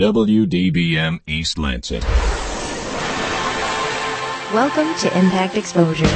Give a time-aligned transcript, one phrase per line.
[0.00, 2.00] WDBM East Lansing.
[4.54, 6.06] Welcome to Impact Exposure.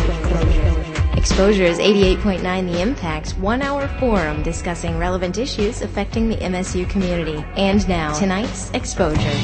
[1.18, 7.45] Exposure is 88.9 The Impact's one hour forum discussing relevant issues affecting the MSU community.
[7.57, 9.39] And now, tonight's Exposure.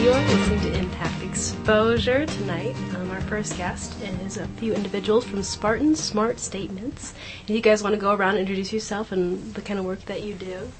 [0.00, 2.76] You're listening to Impact Exposure tonight.
[2.94, 7.12] Um, our first guest is a few individuals from Spartan Smart Statements.
[7.42, 10.04] If you guys want to go around and introduce yourself and the kind of work
[10.04, 10.70] that you do.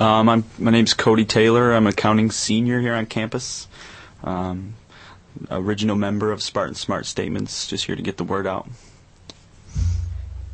[0.00, 1.74] Um, I'm, my name's Cody Taylor.
[1.74, 3.68] I'm an accounting senior here on campus.
[4.24, 4.72] Um,
[5.50, 8.66] original member of Spartan Smart Statements, just here to get the word out.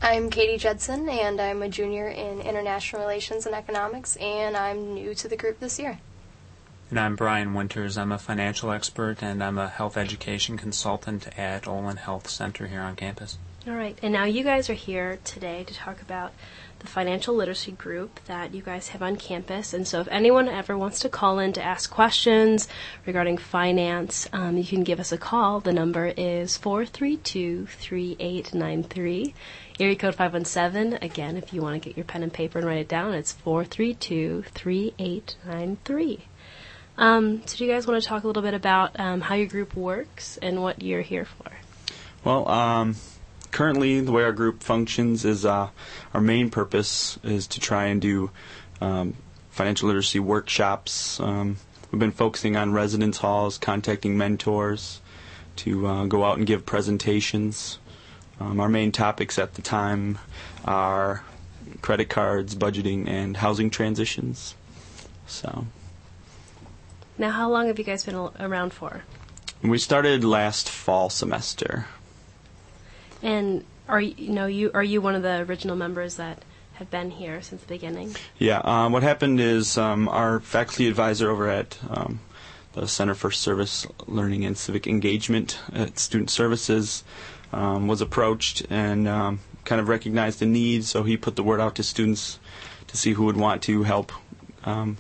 [0.03, 5.15] I'm Katie Judson, and I'm a junior in International Relations and Economics, and I'm new
[5.15, 6.01] to the group this year.
[6.91, 7.97] And I'm Brian Winters.
[7.97, 12.81] I'm a financial expert, and I'm a health education consultant at Olin Health Center here
[12.81, 13.39] on campus.
[13.67, 16.33] All right, and now you guys are here today to talk about
[16.87, 19.75] the financial literacy group that you guys have on campus.
[19.75, 22.69] And so, if anyone ever wants to call in to ask questions
[23.05, 25.61] regarding finance, um, you can give us a call.
[25.61, 29.35] The number is 432 3893,
[29.81, 30.99] area code 517.
[31.03, 33.33] Again, if you want to get your pen and paper and write it down, it's
[33.33, 36.21] 432 3893.
[36.99, 39.49] Um, so, do you guys want to talk a little bit about um, how your
[39.49, 41.51] group works and what you're here for?
[42.25, 42.97] Well, um,
[43.57, 45.71] currently, the way our group functions is uh,
[46.13, 48.31] our main purpose is to try and do
[48.83, 49.15] um,
[49.51, 51.19] financial literacy workshops.
[51.21, 51.57] Um,
[51.91, 55.01] we've been focusing on residence halls, contacting mentors
[55.57, 57.79] to uh, go out and give presentations.
[58.39, 60.19] Um, our main topics at the time
[60.67, 61.25] are
[61.81, 64.55] credit cards, budgeting, and housing transitions.
[65.27, 65.67] So.
[67.17, 69.05] Now, how long have you guys been around for?
[69.63, 71.87] We started last fall semester.
[73.23, 77.11] And are you, know you are you one of the original members that have been
[77.11, 78.15] here since the beginning?
[78.39, 78.61] Yeah.
[78.65, 82.21] Um, what happened is um, our faculty advisor over at um,
[82.73, 87.05] the Center for Service Learning and Civic Engagement at Student Services
[87.53, 91.61] um, was approached and um, kind of recognized the need, so he put the word
[91.61, 92.39] out to students
[92.89, 94.13] to see who would want to help
[94.65, 94.99] um,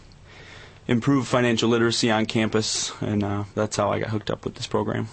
[0.89, 4.67] improve financial literacy on campus, and uh, that's how I got hooked up with this
[4.67, 5.09] program.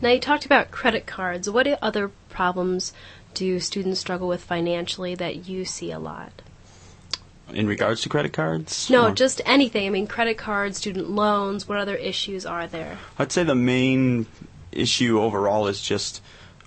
[0.00, 1.48] Now, you talked about credit cards.
[1.48, 2.92] What other problems
[3.34, 6.42] do students struggle with financially that you see a lot?
[7.52, 8.90] In regards to credit cards?
[8.90, 9.10] No, or?
[9.12, 9.86] just anything.
[9.86, 12.98] I mean, credit cards, student loans, what other issues are there?
[13.18, 14.26] I'd say the main
[14.72, 16.22] issue overall is just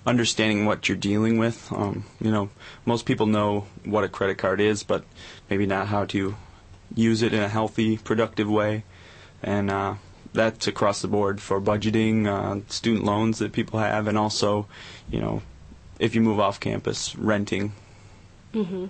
[0.06, 1.70] understanding what you're dealing with.
[1.72, 2.50] Um, you know,
[2.84, 5.04] most people know what a credit card is, but
[5.48, 6.34] maybe not how to
[6.94, 8.84] use it in a healthy, productive way.
[9.42, 9.94] And uh,
[10.32, 14.66] that's across the board for budgeting, uh, student loans that people have, and also,
[15.10, 15.42] you know,
[15.98, 17.72] if you move off campus, renting.
[18.54, 18.86] Mm-hmm.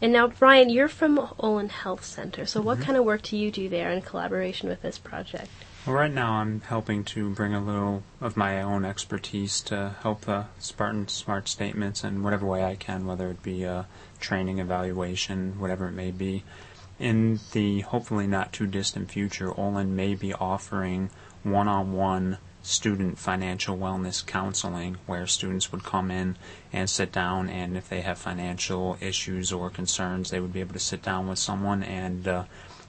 [0.00, 2.44] And now, Brian, you're from Olin Health Center.
[2.44, 2.86] So, what mm-hmm.
[2.86, 5.48] kind of work do you do there in collaboration with this project?
[5.86, 10.22] Well, right now, I'm helping to bring a little of my own expertise to help
[10.22, 13.86] the Spartan Smart Statements in whatever way I can, whether it be a
[14.20, 16.44] training, evaluation, whatever it may be
[16.98, 21.10] in the hopefully not too distant future, Olin may be offering
[21.42, 26.36] one on one student financial wellness counseling where students would come in
[26.72, 30.72] and sit down and if they have financial issues or concerns they would be able
[30.72, 32.44] to sit down with someone and uh,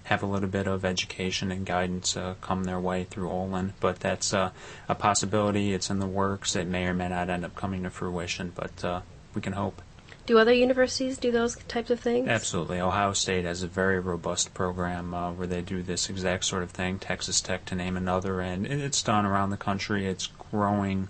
[0.06, 3.74] have a little bit of education and guidance uh, come their way through Olin.
[3.80, 4.52] But that's uh,
[4.90, 5.74] a possibility.
[5.74, 6.56] It's in the works.
[6.56, 9.02] It may or may not end up coming to fruition, but uh,
[9.34, 9.82] we can hope.
[10.26, 12.30] Do other universities do those types of things?
[12.30, 12.80] Absolutely.
[12.80, 16.72] Ohio State has a very robust program uh, where they do this exact sort of
[16.72, 16.98] thing.
[16.98, 20.08] Texas Tech, to name another, and it's done around the country.
[20.08, 21.10] It's growing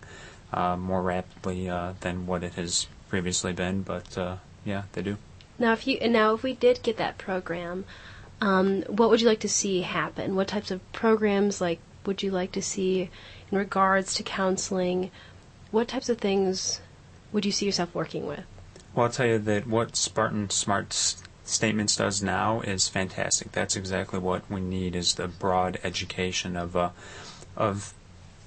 [0.51, 5.17] uh, more rapidly uh, than what it has previously been, but uh, yeah, they do.
[5.59, 7.85] Now, if you now if we did get that program,
[8.41, 10.35] um, what would you like to see happen?
[10.35, 13.09] What types of programs like would you like to see
[13.51, 15.11] in regards to counseling?
[15.69, 16.81] What types of things
[17.31, 18.43] would you see yourself working with?
[18.95, 20.93] Well, I'll tell you that what Spartan Smart
[21.45, 23.51] Statements does now is fantastic.
[23.51, 26.89] That's exactly what we need is the broad education of uh,
[27.57, 27.93] of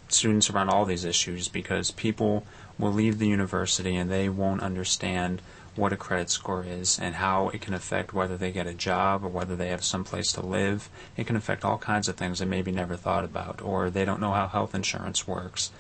[0.09, 2.47] students around all these issues because people
[2.79, 5.43] will leave the university and they won't understand
[5.75, 9.25] what a credit score is and how it can affect whether they get a job
[9.25, 10.89] or whether they have some place to live.
[11.17, 14.21] It can affect all kinds of things they maybe never thought about or they don't
[14.21, 15.71] know how health insurance works.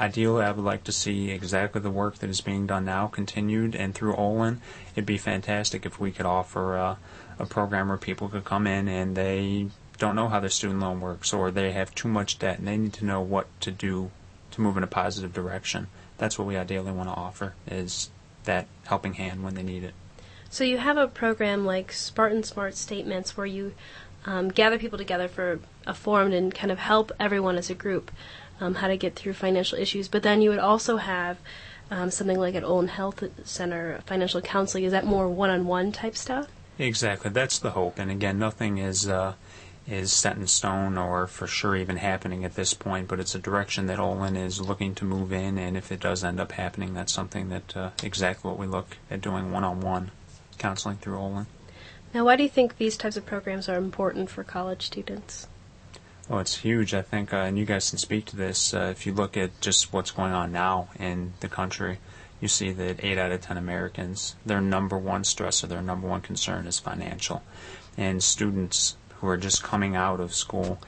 [0.00, 3.74] Ideally, I would like to see exactly the work that is being done now continued,
[3.74, 4.60] and through Olin,
[4.92, 6.96] it'd be fantastic if we could offer uh,
[7.38, 9.68] a program where people could come in and they
[9.98, 12.76] don't know how their student loan works, or they have too much debt and they
[12.76, 14.10] need to know what to do
[14.52, 15.88] to move in a positive direction.
[16.16, 18.10] That's what we ideally want to offer is
[18.44, 19.94] that helping hand when they need it.
[20.50, 23.74] So you have a program like Spartan Smart Statements where you
[24.24, 28.10] um, gather people together for a forum and kind of help everyone as a group
[28.60, 30.08] um, how to get through financial issues.
[30.08, 31.38] But then you would also have
[31.90, 34.84] um, something like at Olin Health Center, financial counseling.
[34.84, 36.48] Is that more one-on-one type stuff?
[36.78, 37.98] Exactly, that's the hope.
[37.98, 39.34] And again, nothing is uh,
[39.86, 43.08] is set in stone or for sure even happening at this point.
[43.08, 45.58] But it's a direction that Olin is looking to move in.
[45.58, 48.96] And if it does end up happening, that's something that uh, exactly what we look
[49.10, 50.10] at doing one-on-one
[50.58, 51.46] counseling through Olin.
[52.14, 55.46] Now, why do you think these types of programs are important for college students?
[56.28, 58.74] Well, it's huge, I think, uh, and you guys can speak to this.
[58.74, 62.00] Uh, if you look at just what's going on now in the country,
[62.38, 66.20] you see that 8 out of 10 Americans, their number one stressor, their number one
[66.20, 67.42] concern is financial.
[67.96, 70.78] And students who are just coming out of school,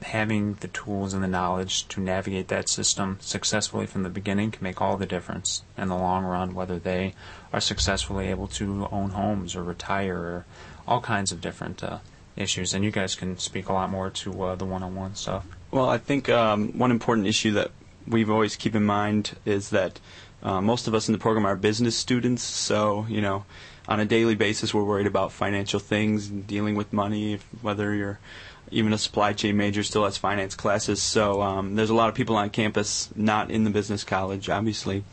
[0.00, 4.64] having the tools and the knowledge to navigate that system successfully from the beginning can
[4.64, 7.14] make all the difference in the long run, whether they
[7.52, 10.46] are successfully able to own homes or retire or
[10.88, 11.98] all kinds of different uh,
[12.36, 15.46] issues, and you guys can speak a lot more to uh, the one-on-one stuff.
[15.70, 17.70] Well, I think um, one important issue that
[18.06, 20.00] we've always keep in mind is that
[20.42, 23.44] uh, most of us in the program are business students, so you know,
[23.88, 27.38] on a daily basis, we're worried about financial things dealing with money.
[27.60, 28.18] Whether you're
[28.70, 32.14] even a supply chain major still has finance classes, so um, there's a lot of
[32.14, 35.04] people on campus not in the business college, obviously,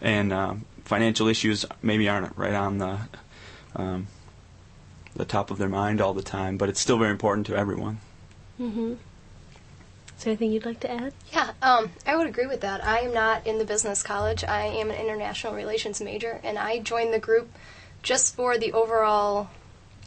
[0.00, 0.54] and uh,
[0.84, 2.98] financial issues maybe aren't right on the
[3.76, 4.06] um,
[5.14, 7.98] the top of their mind all the time, but it's still very important to everyone.
[8.60, 8.94] Mm-hmm.
[10.16, 11.12] Is there anything you'd like to add?
[11.32, 12.84] Yeah, um, I would agree with that.
[12.84, 14.44] I am not in the business college.
[14.44, 17.50] I am an international relations major, and I joined the group
[18.02, 19.50] just for the overall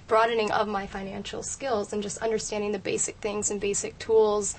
[0.07, 4.55] broadening of my financial skills and just understanding the basic things and basic tools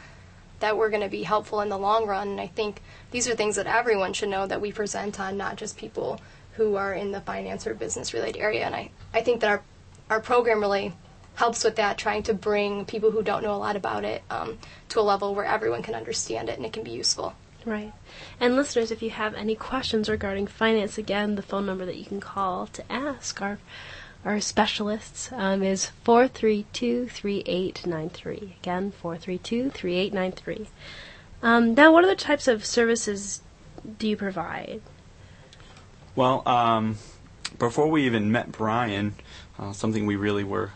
[0.61, 2.29] that were going to be helpful in the long run.
[2.29, 5.57] And I think these are things that everyone should know that we present on, not
[5.57, 6.21] just people
[6.53, 8.67] who are in the finance or business related area.
[8.67, 9.63] And I, I think that our
[10.11, 10.95] our program really
[11.35, 14.59] helps with that, trying to bring people who don't know a lot about it um,
[14.89, 17.35] to a level where everyone can understand it and it can be useful.
[17.65, 17.93] Right.
[18.41, 22.05] And listeners, if you have any questions regarding finance, again, the phone number that you
[22.05, 23.59] can call to ask our
[24.25, 28.57] our specialists um, is 432-3893.
[28.59, 30.67] Again, 432-3893.
[31.41, 33.43] Um, now, what other types of services
[33.99, 34.81] do you provide?
[36.17, 36.97] Well, um,
[37.59, 39.15] before we even met Brian,
[39.59, 40.71] uh, something we really were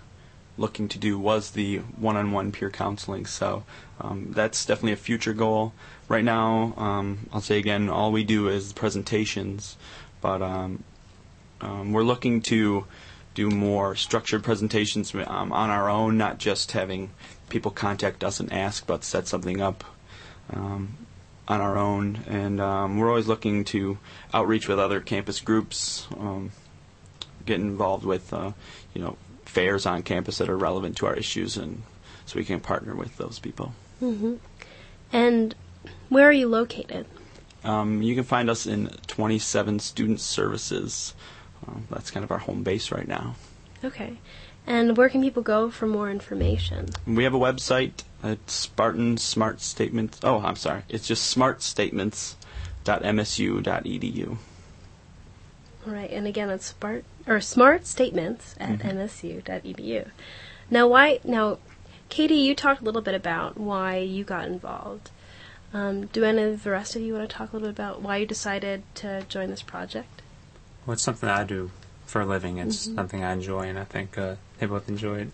[0.58, 3.24] looking to do was the one-on-one peer counseling.
[3.26, 3.64] So
[4.00, 5.72] um, that's definitely a future goal.
[6.08, 9.76] Right now, um, I'll say again, all we do is presentations,
[10.20, 10.84] but um,
[11.60, 12.86] um we're looking to
[13.34, 17.10] do more structured presentations um, on our own, not just having
[17.48, 19.84] people contact us and ask, but set something up
[20.52, 20.94] um,
[21.48, 22.20] on our own.
[22.28, 22.58] And
[22.98, 23.96] we're always looking to
[24.34, 26.06] outreach with other campus groups
[27.44, 28.52] get involved with, uh,
[28.94, 31.82] you know, fairs on campus that are relevant to our issues, and
[32.26, 33.74] so we can partner with those people.
[34.00, 34.34] Mm-hmm.
[35.12, 35.54] And
[36.08, 37.06] where are you located?
[37.64, 41.14] Um, you can find us in 27 Student Services.
[41.66, 43.36] Um, that's kind of our home base right now.
[43.84, 44.18] Okay.
[44.66, 46.88] And where can people go for more information?
[47.06, 50.20] We have a website at Spartan Smart Statements.
[50.22, 50.82] Oh, I'm sorry.
[50.88, 54.36] It's just smartstatements.msu.edu.
[55.84, 58.98] All right, and again, it's smart or smart statements at mm-hmm.
[58.98, 60.08] msu.edu.
[60.70, 61.20] Now, why?
[61.24, 61.58] Now,
[62.08, 65.10] Katie, you talked a little bit about why you got involved.
[65.74, 68.02] Um, do any of the rest of you want to talk a little bit about
[68.02, 70.20] why you decided to join this project?
[70.84, 71.70] Well, it's something I do
[72.04, 72.58] for a living.
[72.58, 72.96] It's mm-hmm.
[72.96, 75.28] something I enjoy, and I think uh, they both enjoy it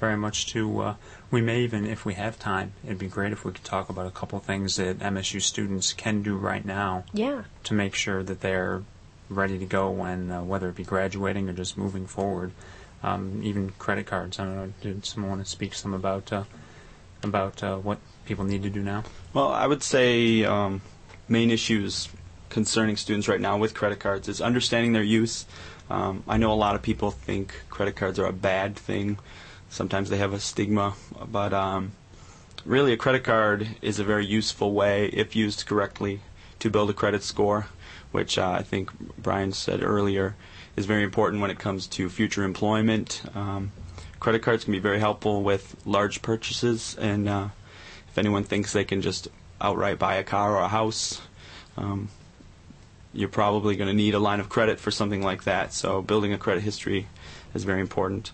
[0.00, 0.80] very much too.
[0.80, 0.94] Uh,
[1.30, 4.06] we may even, if we have time, it'd be great if we could talk about
[4.06, 7.04] a couple things that MSU students can do right now.
[7.12, 7.44] Yeah.
[7.64, 8.82] To make sure that they're
[9.34, 12.52] ready to go when, uh, whether it be graduating or just moving forward.
[13.02, 14.38] Um, even credit cards.
[14.38, 14.72] I don't know.
[14.80, 16.44] Did someone want to speak some about uh,
[17.22, 19.04] about uh, what people need to do now?
[19.32, 20.82] Well, I would say um,
[21.28, 22.08] main issues
[22.48, 25.46] concerning students right now with credit cards is understanding their use.
[25.90, 29.18] Um, I know a lot of people think credit cards are a bad thing.
[29.68, 30.94] Sometimes they have a stigma,
[31.30, 31.92] but um,
[32.64, 36.20] really, a credit card is a very useful way, if used correctly,
[36.58, 37.66] to build a credit score
[38.12, 40.36] which uh, I think Brian said earlier
[40.76, 43.22] is very important when it comes to future employment.
[43.34, 43.72] Um,
[44.20, 47.48] credit cards can be very helpful with large purchases, and uh,
[48.08, 49.28] if anyone thinks they can just
[49.60, 51.20] outright buy a car or a house,
[51.76, 52.08] um,
[53.12, 55.72] you're probably going to need a line of credit for something like that.
[55.72, 57.08] So building a credit history
[57.54, 58.32] is very important.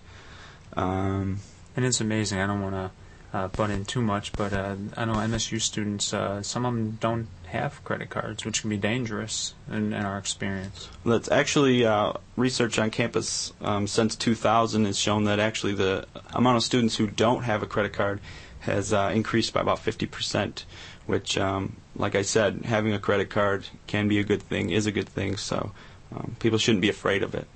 [0.77, 1.39] Um,
[1.77, 2.41] and it's amazing.
[2.41, 2.91] I don't want to
[3.33, 6.99] uh, butt in too much, but uh, I know MSU students, uh, some of them
[7.01, 10.89] don't have credit cards, which can be dangerous in, in our experience.
[11.05, 16.57] That's actually uh, research on campus um, since 2000 has shown that actually the amount
[16.57, 18.21] of students who don't have a credit card
[18.61, 20.65] has uh, increased by about 50%,
[21.07, 24.87] which, um, like I said, having a credit card can be a good thing, is
[24.87, 25.73] a good thing, so
[26.15, 27.47] um, people shouldn't be afraid of it.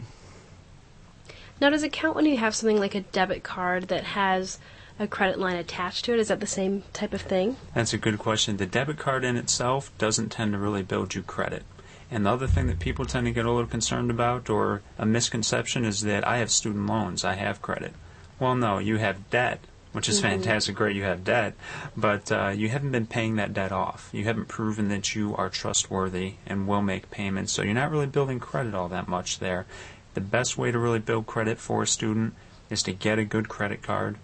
[1.60, 4.58] Now, does it count when you have something like a debit card that has
[4.98, 6.20] a credit line attached to it?
[6.20, 7.56] Is that the same type of thing?
[7.74, 8.56] That's a good question.
[8.56, 11.64] The debit card in itself doesn't tend to really build you credit.
[12.10, 15.06] And the other thing that people tend to get a little concerned about or a
[15.06, 17.94] misconception is that I have student loans, I have credit.
[18.38, 19.60] Well, no, you have debt,
[19.92, 20.28] which is mm-hmm.
[20.28, 21.54] fantastic, great, you have debt,
[21.96, 24.10] but uh, you haven't been paying that debt off.
[24.12, 28.06] You haven't proven that you are trustworthy and will make payments, so you're not really
[28.06, 29.64] building credit all that much there.
[30.12, 32.34] The best way to really build credit for a student
[32.68, 34.16] is to get a good credit card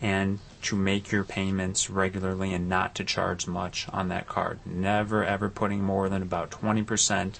[0.00, 4.58] and to make your payments regularly and not to charge much on that card.
[4.64, 7.34] Never ever putting more than about 20%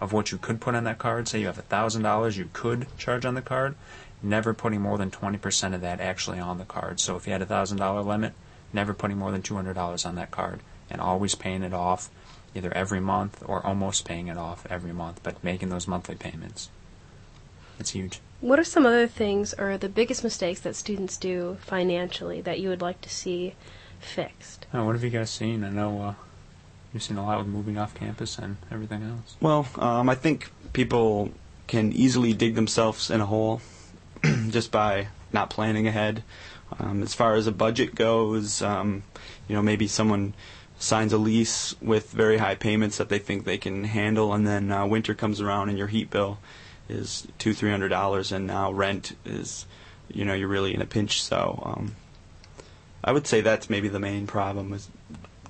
[0.00, 1.28] of what you could put on that card.
[1.28, 3.74] Say you have $1,000 you could charge on the card.
[4.22, 7.00] Never putting more than 20% of that actually on the card.
[7.00, 8.32] So if you had a $1,000 limit,
[8.72, 12.10] never putting more than $200 on that card and always paying it off
[12.54, 16.68] either every month or almost paying it off every month, but making those monthly payments.
[17.78, 18.20] It's huge.
[18.44, 22.68] What are some other things or the biggest mistakes that students do financially that you
[22.68, 23.54] would like to see
[24.00, 24.66] fixed?
[24.74, 25.64] Oh, what have you guys seen?
[25.64, 26.14] I know uh,
[26.92, 29.38] you've seen a lot with moving off campus and everything else.
[29.40, 31.30] Well, um, I think people
[31.68, 33.62] can easily dig themselves in a hole
[34.50, 36.22] just by not planning ahead.
[36.78, 39.04] Um, as far as a budget goes, um,
[39.48, 40.34] you know, maybe someone
[40.78, 44.70] signs a lease with very high payments that they think they can handle, and then
[44.70, 46.40] uh, winter comes around and your heat bill
[46.88, 49.66] is two three hundred dollars, and now rent is,
[50.08, 51.22] you know, you're really in a pinch.
[51.22, 51.96] So um,
[53.02, 54.88] I would say that's maybe the main problem is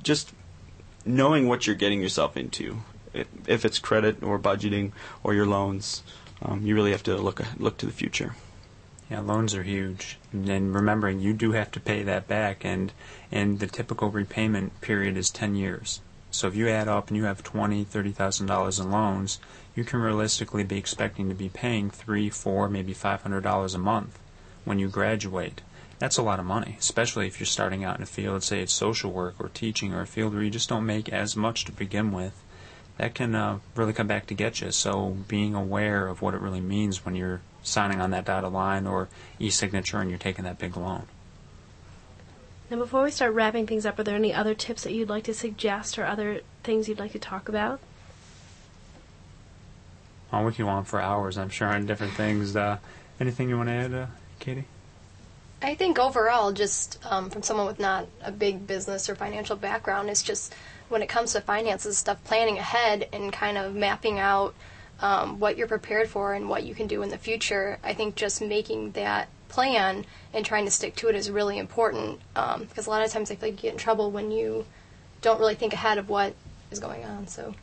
[0.02, 0.32] just
[1.04, 2.82] knowing what you're getting yourself into.
[3.46, 6.02] If it's credit or budgeting or your loans,
[6.42, 8.34] um, you really have to look look to the future.
[9.10, 12.92] Yeah, loans are huge, and remembering you do have to pay that back, and
[13.30, 16.00] and the typical repayment period is ten years.
[16.34, 19.38] So if you add up and you have twenty, thirty thousand dollars in loans,
[19.76, 23.78] you can realistically be expecting to be paying three, four, maybe five hundred dollars a
[23.78, 24.18] month
[24.64, 25.60] when you graduate.
[26.00, 28.72] That's a lot of money, especially if you're starting out in a field, say it's
[28.72, 31.72] social work or teaching or a field where you just don't make as much to
[31.72, 32.42] begin with.
[32.98, 34.72] That can uh, really come back to get you.
[34.72, 38.88] So being aware of what it really means when you're signing on that dotted line
[38.88, 41.06] or e-signature and you're taking that big loan.
[42.70, 45.24] Now, before we start wrapping things up, are there any other tips that you'd like
[45.24, 47.78] to suggest or other things you'd like to talk about?
[50.32, 52.56] Oh, we can go on for hours, I'm sure, on different things.
[52.56, 52.78] Uh,
[53.20, 54.06] anything you want to add, uh,
[54.40, 54.64] Katie?
[55.62, 60.10] I think overall, just um, from someone with not a big business or financial background,
[60.10, 60.54] is just
[60.88, 64.54] when it comes to finances stuff, planning ahead and kind of mapping out
[65.00, 67.78] um, what you're prepared for and what you can do in the future.
[67.82, 72.20] I think just making that plan and trying to stick to it is really important
[72.34, 74.66] um, because a lot of times I feel like you get in trouble when you
[75.22, 76.34] don't really think ahead of what
[76.72, 77.28] is going on.
[77.28, 77.54] So,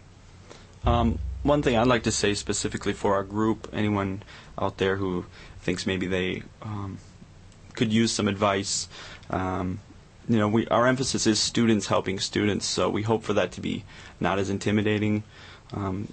[0.85, 4.23] um, one thing I'd like to say specifically for our group, anyone
[4.57, 5.25] out there who
[5.59, 6.97] thinks maybe they um,
[7.73, 8.87] could use some advice.
[9.29, 9.81] Um,
[10.29, 13.61] you know, we, our emphasis is students helping students, so we hope for that to
[13.61, 13.83] be
[14.19, 15.23] not as intimidating.
[15.73, 16.07] Um,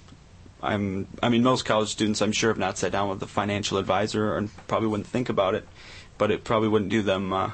[0.63, 3.79] I'm, I mean, most college students, I'm sure, have not sat down with a financial
[3.79, 5.67] advisor and probably wouldn't think about it,
[6.17, 7.53] but it probably wouldn't do them, uh,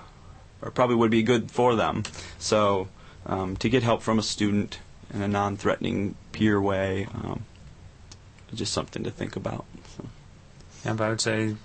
[0.63, 2.05] or probably would be good for them.
[2.39, 2.89] So,
[3.27, 4.79] um, to get help from a student
[5.13, 7.45] in a non-threatening peer way, um,
[8.55, 9.65] just something to think about.
[9.97, 10.07] So.
[10.85, 11.57] Yeah, but I would say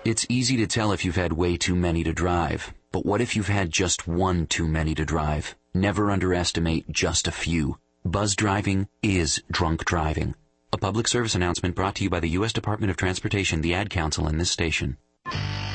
[0.05, 2.75] It's easy to tell if you've had way too many to drive.
[2.93, 5.57] But what if you've had just one too many to drive?
[5.77, 7.79] Never underestimate just a few.
[8.05, 10.37] Buzz driving is drunk driving.
[10.73, 12.53] A public service announcement brought to you by the U.S.
[12.53, 14.99] Department of Transportation, the Ad Council, and this station.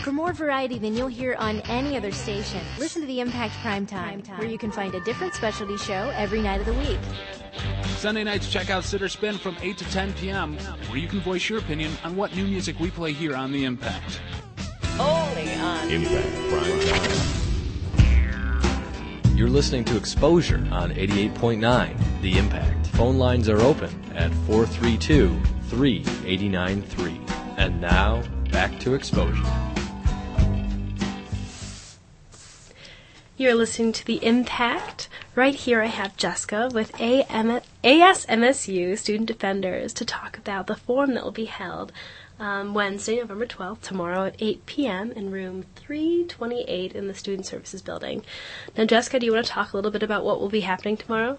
[0.04, 3.86] For more variety than you'll hear on any other station, listen to the Impact Prime
[3.86, 7.00] Time, where you can find a different specialty show every night of the week.
[7.98, 11.50] Sunday nights, check out Sitter Spin from 8 to 10 p.m., where you can voice
[11.50, 14.22] your opinion on what new music we play here on The Impact.
[14.98, 17.39] Only on Impact Prime Time.
[19.40, 22.88] You're listening to Exposure on 88.9 The Impact.
[22.88, 25.30] Phone lines are open at 432
[25.70, 27.22] 3893.
[27.56, 29.42] And now, back to Exposure.
[33.38, 35.08] You're listening to The Impact.
[35.36, 41.14] Right here, I have Jessica with AM- ASMSU Student Defenders to talk about the forum
[41.14, 41.94] that will be held
[42.40, 45.12] um, Wednesday, November 12th, tomorrow at 8 p.m.
[45.12, 48.24] in room 328 in the Student Services Building.
[48.78, 50.98] Now, Jessica, do you want to talk a little bit about what will be happening
[50.98, 51.38] tomorrow?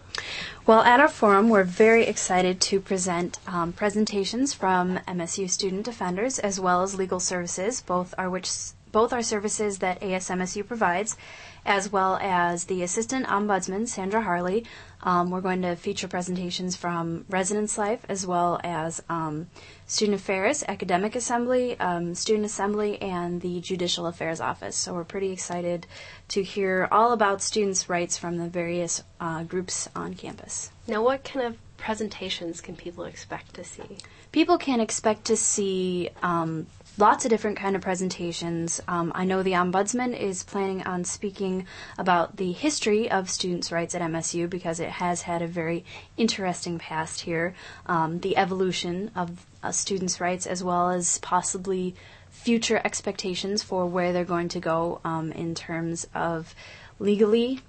[0.67, 6.39] Well, at our forum, we're very excited to present um, presentations from MSU Student Defenders
[6.39, 8.51] as well as Legal Services, both are which
[8.93, 11.17] both are services that ASMSU provides
[11.65, 14.65] as well as the Assistant Ombudsman, Sandra Harley.
[15.03, 19.47] Um, we're going to feature presentations from Residence Life as well as um,
[19.87, 24.77] Student Affairs, Academic Assembly, um, Student Assembly, and the Judicial Affairs Office.
[24.77, 25.87] So we're pretty excited
[26.29, 30.71] to hear all about students' rights from the various uh, groups on campus.
[30.87, 33.99] Now, what kind of presentations can people expect to see?
[34.33, 36.67] People can expect to see um,
[37.01, 38.81] lots of different kind of presentations.
[38.87, 41.67] Um, I know the ombudsman is planning on speaking
[41.97, 45.85] about the history of students' rights at MSU because it has had a very
[46.19, 47.55] interesting past here.
[47.87, 51.95] Um, the evolution of uh, students' rights as well as possibly
[52.29, 56.55] future expectations for where they're going to go um, in terms of
[56.99, 57.61] legally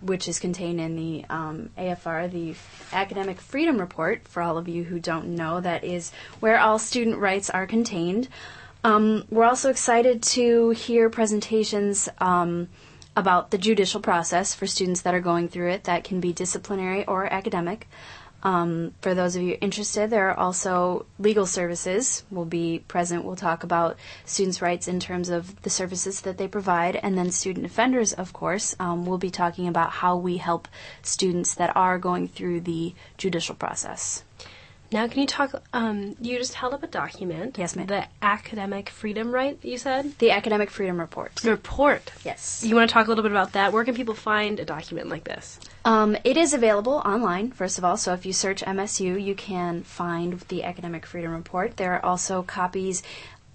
[0.00, 2.54] which is contained in the um, AFR, the
[2.92, 4.26] Academic Freedom Report.
[4.28, 8.28] For all of you who don't know, that is where all student rights are contained.
[8.88, 12.68] Um, we're also excited to hear presentations um,
[13.14, 15.84] about the judicial process for students that are going through it.
[15.84, 17.86] That can be disciplinary or academic.
[18.42, 23.26] Um, for those of you interested, there are also legal services will be present.
[23.26, 27.30] We'll talk about students' rights in terms of the services that they provide, and then
[27.30, 28.74] student defenders, of course.
[28.80, 30.66] Um, we'll be talking about how we help
[31.02, 34.24] students that are going through the judicial process.
[34.90, 35.62] Now, can you talk?
[35.74, 37.58] Um, you just held up a document.
[37.58, 37.86] Yes, ma'am.
[37.86, 40.18] The academic freedom right, you said?
[40.18, 41.44] The Academic Freedom Report.
[41.44, 42.10] Report.
[42.24, 42.64] Yes.
[42.64, 43.72] You want to talk a little bit about that?
[43.72, 45.60] Where can people find a document like this?
[45.84, 47.98] Um, it is available online, first of all.
[47.98, 51.76] So if you search MSU, you can find the Academic Freedom Report.
[51.76, 53.02] There are also copies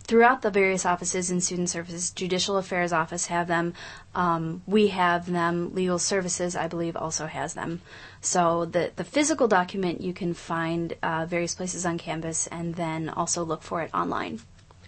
[0.03, 2.11] throughout the various offices in student services.
[2.11, 3.73] Judicial Affairs Office have them.
[4.13, 5.73] Um, we have them.
[5.73, 7.81] Legal Services, I believe, also has them.
[8.21, 13.09] So the the physical document you can find uh, various places on campus, and then
[13.09, 14.41] also look for it online.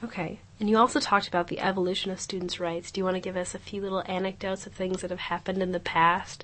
[0.04, 0.40] Okay.
[0.60, 2.92] And you also talked about the evolution of students' rights.
[2.92, 5.62] Do you want to give us a few little anecdotes of things that have happened
[5.62, 6.44] in the past?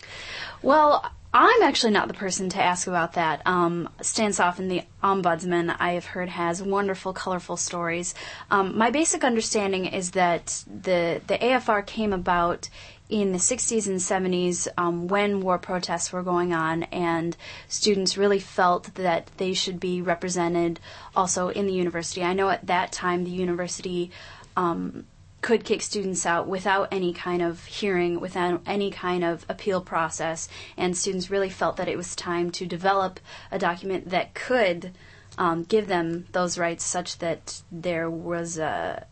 [0.61, 3.41] Well, I'm actually not the person to ask about that.
[3.45, 8.13] Um, Stan Soffin, the ombudsman, I have heard has wonderful, colorful stories.
[8.49, 12.69] Um, my basic understanding is that the the AFR came about
[13.07, 17.37] in the 60s and 70s um, when war protests were going on, and
[17.69, 20.81] students really felt that they should be represented
[21.15, 22.23] also in the university.
[22.23, 24.11] I know at that time the university
[24.57, 25.05] um,
[25.41, 30.47] could kick students out without any kind of hearing, without any kind of appeal process,
[30.77, 33.19] and students really felt that it was time to develop
[33.51, 34.91] a document that could
[35.37, 39.05] um, give them those rights such that there was a,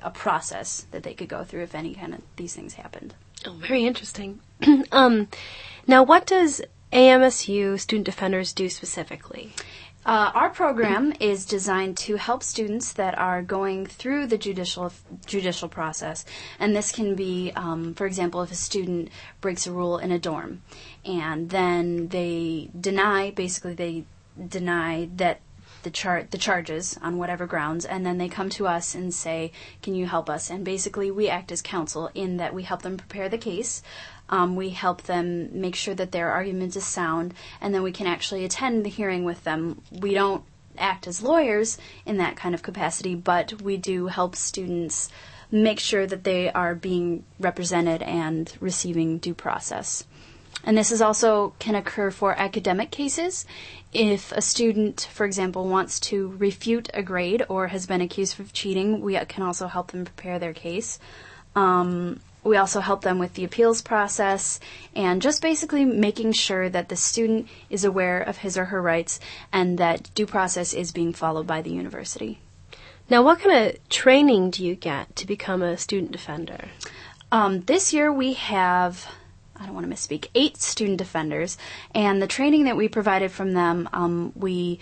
[0.00, 3.14] a process that they could go through if any kind of these things happened.
[3.44, 4.40] Oh, very interesting.
[4.92, 5.28] um,
[5.86, 9.52] now, what does ASMSU Student Defenders do specifically?
[10.04, 14.92] Uh, our program is designed to help students that are going through the judicial
[15.26, 16.24] judicial process,
[16.58, 19.08] and this can be, um, for example, if a student
[19.40, 20.60] breaks a rule in a dorm,
[21.04, 24.04] and then they deny, basically they
[24.48, 25.40] deny that
[25.82, 29.50] the chart the charges on whatever grounds and then they come to us and say
[29.82, 30.48] can you help us?
[30.48, 33.82] And basically we act as counsel in that we help them prepare the case
[34.32, 38.08] um, we help them make sure that their argument is sound and then we can
[38.08, 40.42] actually attend the hearing with them we don't
[40.78, 45.10] act as lawyers in that kind of capacity but we do help students
[45.50, 50.04] make sure that they are being represented and receiving due process
[50.64, 53.44] and this is also can occur for academic cases.
[53.92, 58.52] If a student, for example, wants to refute a grade or has been accused of
[58.52, 61.00] cheating, we can also help them prepare their case.
[61.56, 64.58] Um, we also help them with the appeals process
[64.94, 69.20] and just basically making sure that the student is aware of his or her rights
[69.52, 72.38] and that due process is being followed by the university.
[73.08, 76.68] Now, what kind of training do you get to become a student defender?
[77.30, 79.06] Um, this year we have,
[79.56, 81.58] I don't want to misspeak, eight student defenders,
[81.94, 84.80] and the training that we provided from them, um, we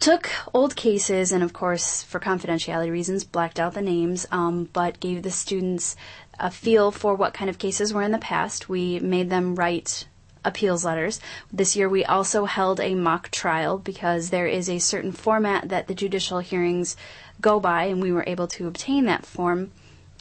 [0.00, 5.00] took old cases and, of course, for confidentiality reasons, blacked out the names, um, but
[5.00, 5.96] gave the students
[6.38, 8.68] a feel for what kind of cases were in the past.
[8.68, 10.06] We made them write
[10.44, 11.20] appeals letters.
[11.52, 15.88] This year we also held a mock trial because there is a certain format that
[15.88, 16.96] the judicial hearings
[17.40, 19.72] go by, and we were able to obtain that form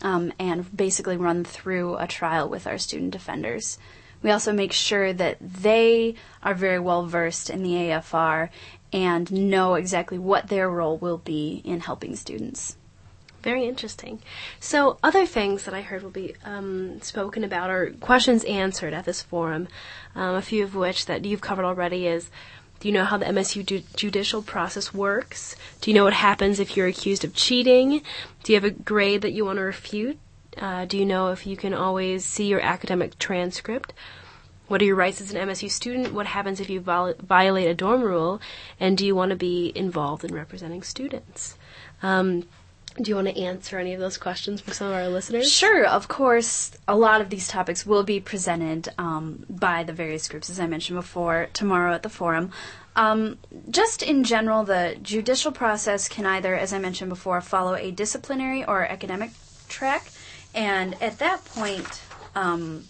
[0.01, 3.77] um, and basically run through a trial with our student defenders.
[4.21, 8.49] We also make sure that they are very well versed in the AFR
[8.91, 12.75] and know exactly what their role will be in helping students.
[13.45, 14.23] Very interesting.
[14.59, 19.05] So, other things that I heard will be um, spoken about or questions answered at
[19.05, 19.67] this forum,
[20.15, 22.31] um, a few of which that you've covered already is
[22.79, 25.55] do you know how the MSU ju- judicial process works?
[25.79, 28.01] Do you know what happens if you're accused of cheating?
[28.41, 30.17] Do you have a grade that you want to refute?
[30.57, 33.93] Uh, do you know if you can always see your academic transcript?
[34.67, 36.13] What are your rights as an MSU student?
[36.15, 38.41] What happens if you viol- violate a dorm rule?
[38.79, 41.59] And do you want to be involved in representing students?
[42.01, 42.47] Um,
[43.01, 45.51] do you want to answer any of those questions for some of our listeners?
[45.51, 46.71] Sure, of course.
[46.87, 50.67] A lot of these topics will be presented um, by the various groups, as I
[50.67, 52.51] mentioned before, tomorrow at the forum.
[52.95, 53.37] Um,
[53.69, 58.63] just in general, the judicial process can either, as I mentioned before, follow a disciplinary
[58.63, 59.31] or academic
[59.67, 60.09] track.
[60.53, 62.01] And at that point,
[62.33, 62.85] um,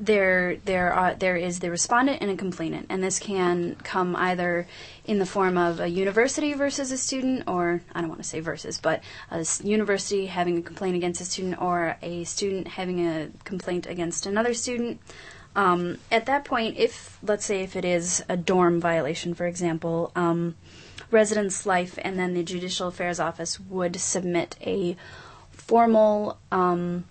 [0.00, 4.68] there there are there is the respondent and a complainant, and this can come either
[5.04, 8.40] in the form of a university versus a student, or I don't want to say
[8.40, 13.30] versus, but a university having a complaint against a student, or a student having a
[13.44, 15.00] complaint against another student.
[15.56, 20.12] Um, at that point, if let's say if it is a dorm violation, for example,
[20.14, 20.54] um,
[21.10, 24.96] residence life, and then the judicial affairs office would submit a
[25.50, 26.38] formal.
[26.52, 27.04] Um,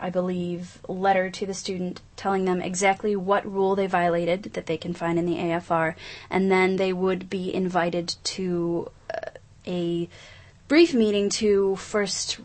[0.00, 4.76] I believe, letter to the student telling them exactly what rule they violated that they
[4.76, 5.94] can find in the AFR,
[6.30, 9.30] and then they would be invited to uh,
[9.66, 10.08] a
[10.68, 12.38] brief meeting to first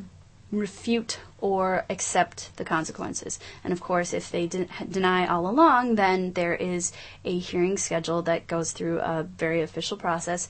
[0.51, 3.39] refute or accept the consequences.
[3.63, 6.93] And of course, if they de- deny all along, then there is
[7.25, 10.47] a hearing schedule that goes through a very official process.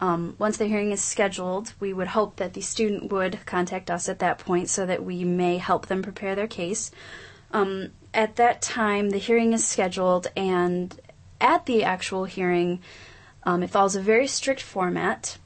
[0.00, 4.08] Um, once the hearing is scheduled, we would hope that the student would contact us
[4.08, 6.90] at that point so that we may help them prepare their case.
[7.50, 10.98] Um, at that time, the hearing is scheduled, and
[11.40, 12.80] at the actual hearing,
[13.44, 15.38] um, it follows a very strict format,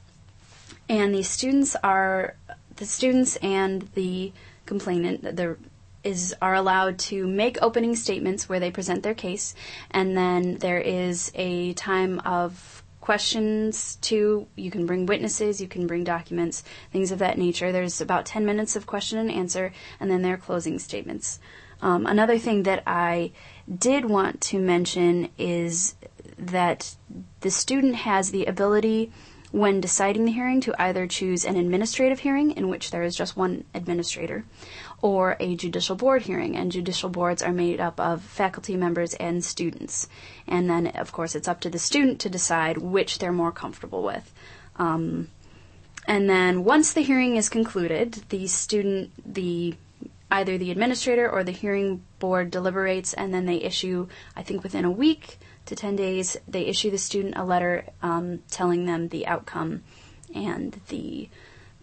[0.89, 2.35] and the students are
[2.75, 4.33] the students and the
[4.65, 5.57] complainant the
[6.03, 9.53] is are allowed to make opening statements where they present their case,
[9.91, 14.47] and then there is a time of questions to.
[14.55, 17.71] You can bring witnesses, you can bring documents, things of that nature.
[17.71, 21.39] There's about 10 minutes of question and answer, and then their closing statements.
[21.81, 23.31] Um, another thing that I
[23.75, 25.95] did want to mention is
[26.37, 26.95] that
[27.41, 29.11] the student has the ability
[29.51, 33.35] when deciding the hearing to either choose an administrative hearing in which there is just
[33.35, 34.45] one administrator
[35.01, 36.55] or a judicial board hearing.
[36.55, 40.07] And judicial boards are made up of faculty members and students.
[40.47, 44.03] And then, of course, it's up to the student to decide which they're more comfortable
[44.03, 44.31] with.
[44.77, 45.29] Um,
[46.07, 49.75] and then once the hearing is concluded, the student, the
[50.31, 54.85] either the administrator or the hearing board deliberates, and then they issue, I think within
[54.85, 59.27] a week to 10 days, they issue the student a letter um, telling them the
[59.27, 59.83] outcome
[60.33, 61.29] and the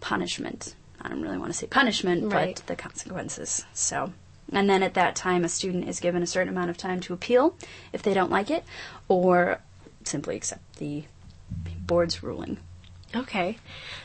[0.01, 0.73] punishment.
[1.01, 2.55] I don't really want to say punishment, Right.
[2.55, 3.65] but the consequences.
[3.73, 4.13] So,
[4.51, 7.13] and then at that time, a student is given a certain amount of time to
[7.13, 7.55] appeal
[7.93, 8.63] if they don't like it,
[9.07, 9.59] or
[10.03, 11.03] simply accept the
[11.85, 12.57] board's ruling.
[13.15, 13.57] Okay.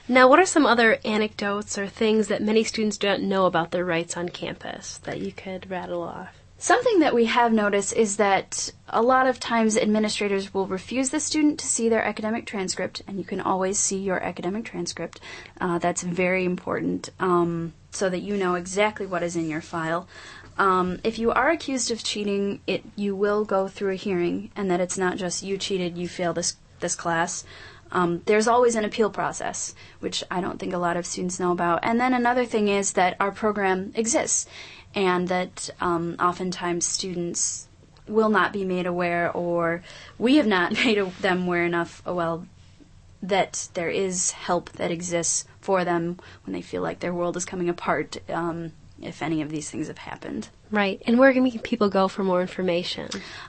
[0.09, 3.85] Now, what are some other anecdotes or things that many students don't know about their
[3.85, 6.35] rights on campus that you could rattle off?
[6.65, 11.21] Something that we have noticed is that a lot of times administrators will refuse the
[11.21, 15.21] student to see their academic transcript, and you can always see your academic transcript.
[15.61, 20.09] Uh, that's very important um, so that you know exactly what is in your file.
[20.57, 24.71] Um, if you are accused of cheating, it you will go through a hearing, and
[24.71, 27.45] that it's not just you cheated, you failed this this class.
[27.93, 31.53] Um, there's always an appeal process, which I don't think a lot of students know
[31.53, 31.81] about.
[31.83, 34.47] And then another thing is that our program exists,
[34.95, 37.69] and that um, oftentimes students
[38.07, 39.83] will not be made aware, or
[40.19, 42.03] we have not made them aware enough.
[42.07, 42.47] uh, Well,
[43.23, 47.47] that there is help that exists for them when they feel like their world is
[47.47, 48.19] coming apart.
[48.31, 50.49] Um, if any of these things have happened.
[50.71, 51.03] Right.
[51.07, 53.09] And where can people go for more information?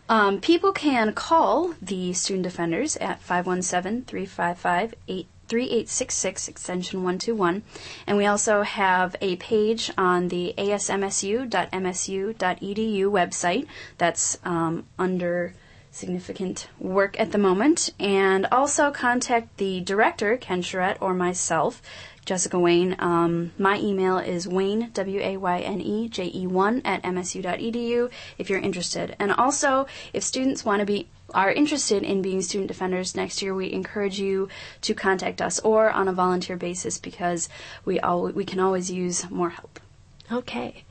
[0.09, 4.95] Um, people can call the student defenders at 517 355
[5.47, 7.63] 3866 extension 121
[8.07, 11.45] and we also have a page on the asmsu.msu.edu
[13.11, 15.53] website that's um, under
[15.91, 21.81] significant work at the moment and also contact the director ken charette or myself
[22.25, 22.95] Jessica Wayne.
[22.99, 29.15] Um, my email is wayne, W-A-Y-N-E, J-E-1 at msu.edu if you're interested.
[29.19, 33.53] And also, if students want to be are interested in being student defenders next year,
[33.53, 34.49] we encourage you
[34.81, 37.49] to contact us or on a volunteer basis because
[37.83, 39.79] we all we can always use more help.
[40.31, 40.83] Okay.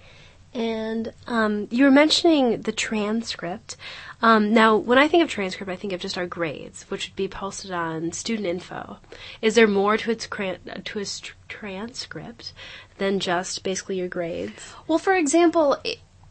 [0.53, 3.77] And um, you were mentioning the transcript.
[4.23, 7.17] Um, now, when I think of transcript, I think of just our grades, which would
[7.17, 8.99] be posted on student info.
[9.43, 12.53] Is there more to its cran- to its tr- transcript
[12.99, 14.75] than just basically your grades?
[14.87, 15.77] Well, for example,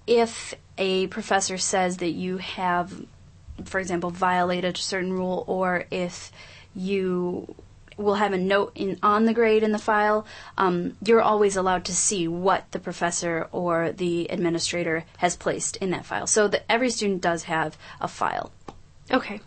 [0.08, 3.06] if a professor says that you have,
[3.66, 6.32] for example, violated a certain rule, or if
[6.76, 7.56] you
[7.98, 10.26] will have a note in on the grade in the file.
[10.58, 15.92] Um, you're always allowed to see what the professor or the administrator has placed in
[15.92, 16.28] that file.
[16.28, 18.52] So that every student does have a file.
[19.12, 19.42] Okay.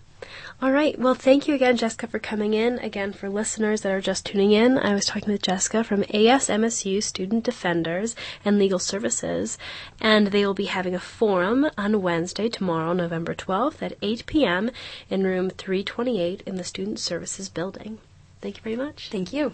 [0.62, 0.98] All right.
[0.98, 2.78] Well, thank you again, Jessica, for coming in.
[2.78, 7.02] Again, for listeners that are just tuning in, I was talking with Jessica from ASMSU
[7.02, 9.58] Student Defenders and Legal Services,
[10.00, 14.70] and they will be having a forum on Wednesday, tomorrow, November 12th at 8 p.m.
[15.10, 17.98] in room 328 in the Student Services Building.
[18.40, 19.10] Thank you very much.
[19.10, 19.52] Thank you.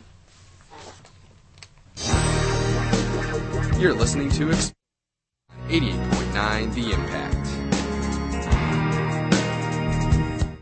[3.80, 4.46] You're listening to
[5.68, 7.61] 88.9 The Impact.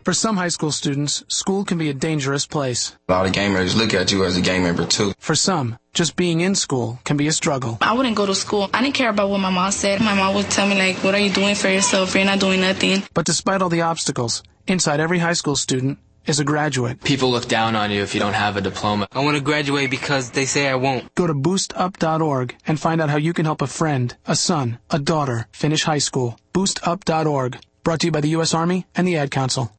[0.03, 2.95] For some high school students, school can be a dangerous place.
[3.07, 5.13] A lot of gamers look at you as a gang member too.
[5.19, 7.77] For some, just being in school can be a struggle.
[7.81, 8.69] I wouldn't go to school.
[8.73, 10.01] I didn't care about what my mom said.
[10.01, 12.15] My mom would tell me like, what are you doing for yourself?
[12.15, 13.03] You're not doing nothing.
[13.13, 17.03] But despite all the obstacles, inside every high school student is a graduate.
[17.03, 19.07] People look down on you if you don't have a diploma.
[19.11, 21.13] I want to graduate because they say I won't.
[21.15, 24.97] Go to boostup.org and find out how you can help a friend, a son, a
[24.97, 26.39] daughter finish high school.
[26.53, 27.59] Boostup.org.
[27.83, 28.53] Brought to you by the U.S.
[28.53, 29.71] Army and the Ad Council.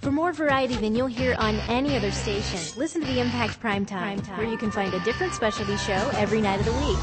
[0.00, 4.20] For more variety than you'll hear on any other station, listen to the Impact Primetime,
[4.20, 6.98] Primetime, where you can find a different specialty show every night of the week.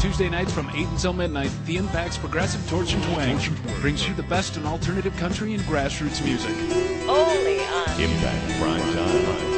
[0.00, 3.38] Tuesday nights from 8 until midnight, The Impact's Progressive Torch and Twang
[3.80, 6.56] brings you the best in alternative country and grassroots music.
[7.06, 9.50] Only on Impact Primetime.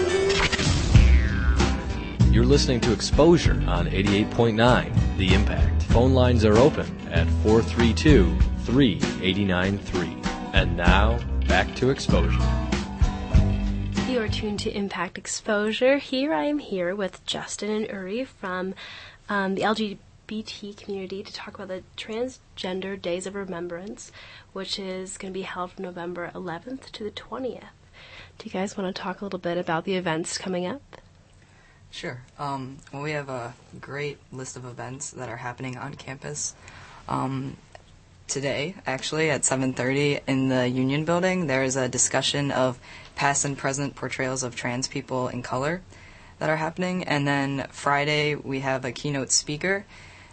[2.33, 5.83] You're listening to Exposure on 88.9 The Impact.
[5.85, 10.17] Phone lines are open at 432 3893.
[10.55, 12.39] And now, back to Exposure.
[14.09, 15.99] You are tuned to Impact Exposure.
[15.99, 18.75] Here I am here with Justin and Uri from
[19.29, 24.13] um, the LGBT community to talk about the Transgender Days of Remembrance,
[24.53, 27.65] which is going to be held from November 11th to the 20th.
[28.39, 30.83] Do you guys want to talk a little bit about the events coming up?
[31.91, 32.23] Sure.
[32.39, 36.55] Um, well, we have a great list of events that are happening on campus.
[37.09, 37.57] Um,
[38.33, 42.79] today, actually, at 7:30 in the Union Building, there is a discussion of
[43.15, 45.83] past and present portrayals of trans people in color
[46.39, 47.05] that are happening.
[47.05, 49.85] And then Friday, we have a keynote speaker.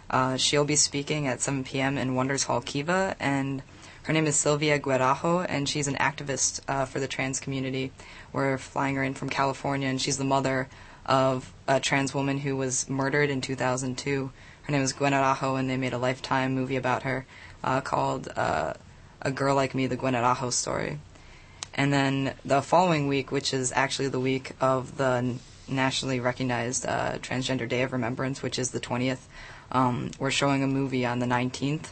[0.08, 1.98] Uh, she'll be speaking at 7 p.m.
[1.98, 3.62] in Wonders Hall, Kiva, and
[4.04, 7.92] her name is Sylvia Guerrero, and she's an activist uh, for the trans community.
[8.32, 10.70] We're flying her in from California, and she's the mother
[11.04, 14.32] of a trans woman who was murdered in 2002.
[14.62, 17.26] Her name is Gwen and they made a lifetime movie about her
[17.62, 18.74] uh, called uh,
[19.22, 20.98] A Girl Like Me, The Gwen Araujo Story.
[21.74, 25.36] And then the following week, which is actually the week of the
[25.68, 29.20] nationally recognized uh, Transgender Day of Remembrance, which is the 20th,
[29.72, 31.86] um, we're showing a movie on the 19th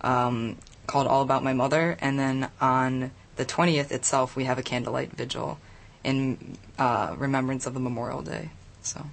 [0.00, 1.96] um, called All About My Mother.
[2.00, 5.58] And then on the 20th itself, we have a candlelight vigil
[6.02, 8.50] in uh, remembrance of the Memorial Day.
[8.82, 9.06] So.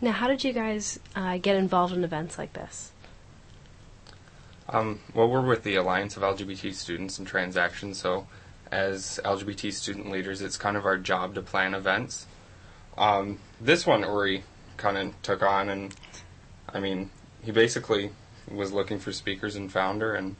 [0.00, 2.92] Now, how did you guys uh, get involved in events like this?
[4.70, 8.26] Um, well, we're with the Alliance of LGBT Students and Transactions, so
[8.70, 12.26] as LGBT student leaders, it's kind of our job to plan events.
[12.98, 14.44] Um, this one Uri
[14.76, 15.94] kind of took on, and
[16.72, 17.10] I mean,
[17.42, 18.10] he basically
[18.50, 20.36] was looking for speakers and found her and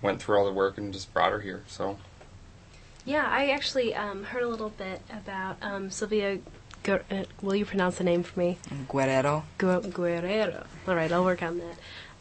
[0.00, 1.64] went through all the work and just brought her here.
[1.66, 1.98] So.
[3.04, 6.38] Yeah, I actually um, heard a little bit about um, Sylvia.
[6.82, 8.56] Gu- uh, will you pronounce the name for me?
[8.88, 9.44] Guerrero.
[9.58, 10.64] Gu- Guerrero.
[10.88, 11.76] All right, I'll work on that.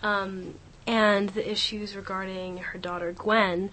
[0.06, 0.56] Um,
[0.86, 3.70] and the issues regarding her daughter Gwen.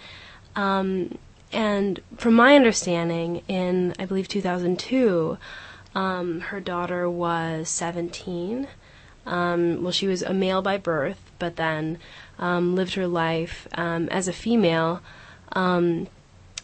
[0.57, 1.19] Um,
[1.53, 5.39] and from my understanding, in I believe 2002,
[5.95, 8.69] um, her daughter was 17,
[9.27, 11.99] Um, well, she was a male by birth, but then
[12.39, 15.03] um, lived her life um, as a female
[15.53, 16.09] um,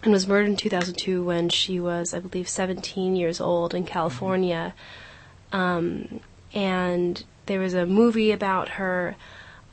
[0.02, 4.74] and was murdered in 2002 when she was, I believe, 17 years old in California.
[5.52, 6.20] Um,
[6.54, 9.16] and there was a movie about her,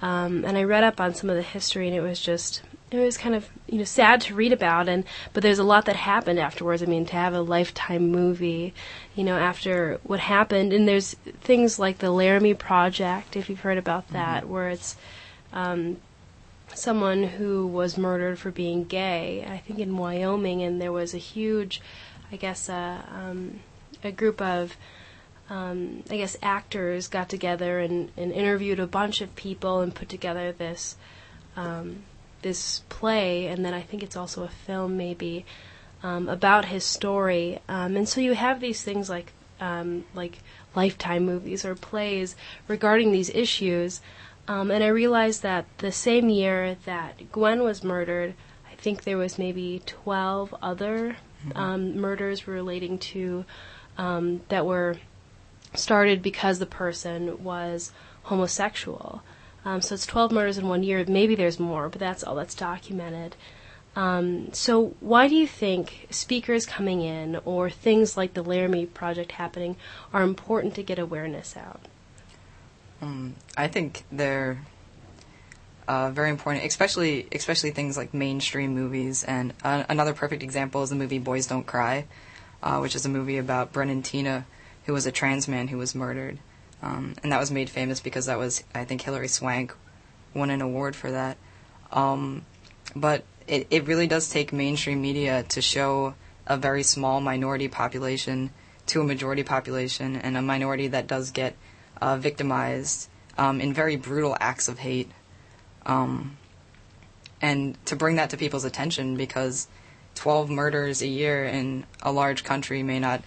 [0.03, 2.61] um, and I read up on some of the history, and it was just
[2.91, 5.85] it was kind of you know sad to read about and but there's a lot
[5.85, 6.83] that happened afterwards.
[6.83, 8.73] I mean to have a lifetime movie
[9.15, 13.77] you know after what happened and there's things like the laramie project if you've heard
[13.77, 14.97] about that where it's
[15.53, 15.97] um,
[16.75, 21.19] someone who was murdered for being gay i think in wyoming and there was a
[21.19, 21.81] huge
[22.31, 23.59] i guess uh, um,
[24.03, 24.75] a group of
[25.53, 30.09] um, I guess actors got together and, and interviewed a bunch of people and put
[30.09, 30.95] together this
[31.55, 32.03] um,
[32.41, 35.45] this play, and then I think it's also a film maybe
[36.01, 37.59] um, about his story.
[37.69, 40.39] Um, and so you have these things like um, like
[40.75, 42.35] lifetime movies or plays
[42.67, 44.01] regarding these issues.
[44.47, 48.33] Um, and I realized that the same year that Gwen was murdered,
[48.69, 51.17] I think there was maybe twelve other
[51.53, 53.45] um, murders relating to
[53.99, 54.97] um, that were
[55.75, 57.91] started because the person was
[58.23, 59.21] homosexual.
[59.65, 61.03] Um, so it's 12 murders in one year.
[61.07, 63.35] Maybe there's more, but that's all that's documented.
[63.95, 69.33] Um, so why do you think speakers coming in or things like the Laramie Project
[69.33, 69.75] happening
[70.11, 71.81] are important to get awareness out?
[73.01, 74.59] Um, I think they're
[75.87, 79.23] uh, very important, especially especially things like mainstream movies.
[79.23, 82.05] And uh, another perfect example is the movie Boys Don't Cry,
[82.63, 84.45] uh, which is a movie about Brandon Teena,
[84.85, 86.39] who was a trans man who was murdered.
[86.81, 89.73] Um, and that was made famous because that was, I think, Hilary Swank
[90.33, 91.37] won an award for that.
[91.91, 92.45] Um,
[92.95, 96.15] but it, it really does take mainstream media to show
[96.45, 98.49] a very small minority population
[98.87, 101.55] to a majority population, and a minority that does get
[102.01, 105.09] uh, victimized um, in very brutal acts of hate.
[105.85, 106.37] Um,
[107.41, 109.67] and to bring that to people's attention because
[110.15, 113.21] 12 murders a year in a large country may not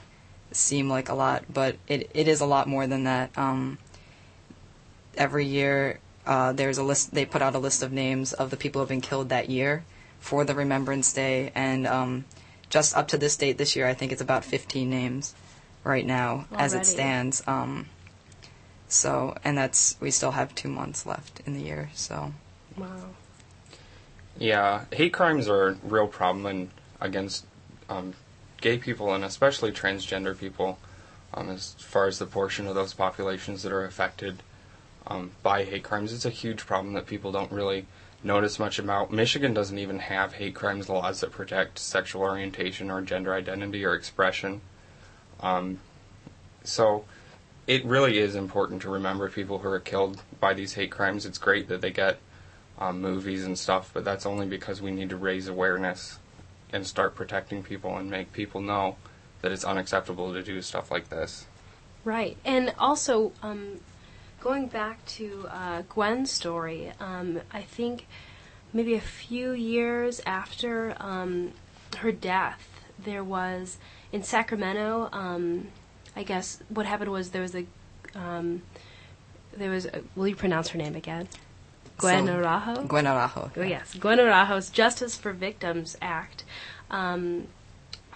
[0.53, 3.37] seem like a lot, but it, it is a lot more than that.
[3.37, 3.79] Um,
[5.17, 7.15] every year, uh, there's a list.
[7.15, 9.49] They put out a list of names of the people who have been killed that
[9.49, 9.85] year
[10.19, 12.25] for the Remembrance Day, and um,
[12.69, 15.35] just up to this date this year, I think it's about 15 names
[15.85, 17.43] right now as it stands.
[17.47, 17.87] Um,
[18.89, 21.91] so, and that's we still have two months left in the year.
[21.95, 22.33] So,
[22.77, 23.11] Wow.
[24.39, 27.47] Yeah, hate crimes are a real problem and against
[27.89, 28.15] um,
[28.61, 30.79] gay people and especially transgender people,
[31.35, 34.43] um, as far as the portion of those populations that are affected
[35.07, 36.13] um, by hate crimes.
[36.13, 37.87] It's a huge problem that people don't really
[38.23, 39.13] notice much about.
[39.13, 43.95] Michigan doesn't even have hate crimes laws that protect sexual orientation or gender identity or
[43.95, 44.61] expression.
[45.41, 45.79] Um,
[46.65, 47.05] so
[47.67, 51.27] it really is important to remember people who are killed by these hate crimes.
[51.27, 52.19] It's great that they get
[52.79, 56.19] um, movies and stuff, but that's only because we need to raise awareness
[56.73, 58.97] and start protecting people and make people know
[59.43, 61.47] that it's unacceptable to do stuff like this.
[62.05, 62.37] Right.
[62.45, 63.81] And also, um,
[64.41, 68.07] going back to uh, Gwen's story, um, I think
[68.73, 71.53] maybe a few years after um,
[71.99, 73.79] her death, there was
[74.13, 75.09] in Sacramento.
[75.13, 75.69] Um,
[76.15, 77.67] I guess what happened was there was a
[78.15, 78.63] um,
[79.57, 79.87] there was.
[79.87, 81.29] A, will you pronounce her name again?
[81.99, 82.83] Gwen So- Araujo.
[82.87, 83.51] Gwen Araujo.
[83.57, 86.45] Oh yes, Gwen Araujo's Justice for Victims Act,
[86.91, 87.47] um,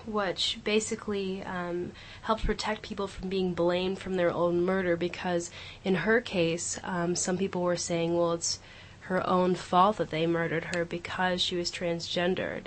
[0.07, 4.97] which basically um, helps protect people from being blamed from their own murder.
[4.97, 5.51] Because
[5.85, 8.59] in her case, um, some people were saying, well, it's
[9.03, 12.66] her own fault that they murdered her because she was transgendered.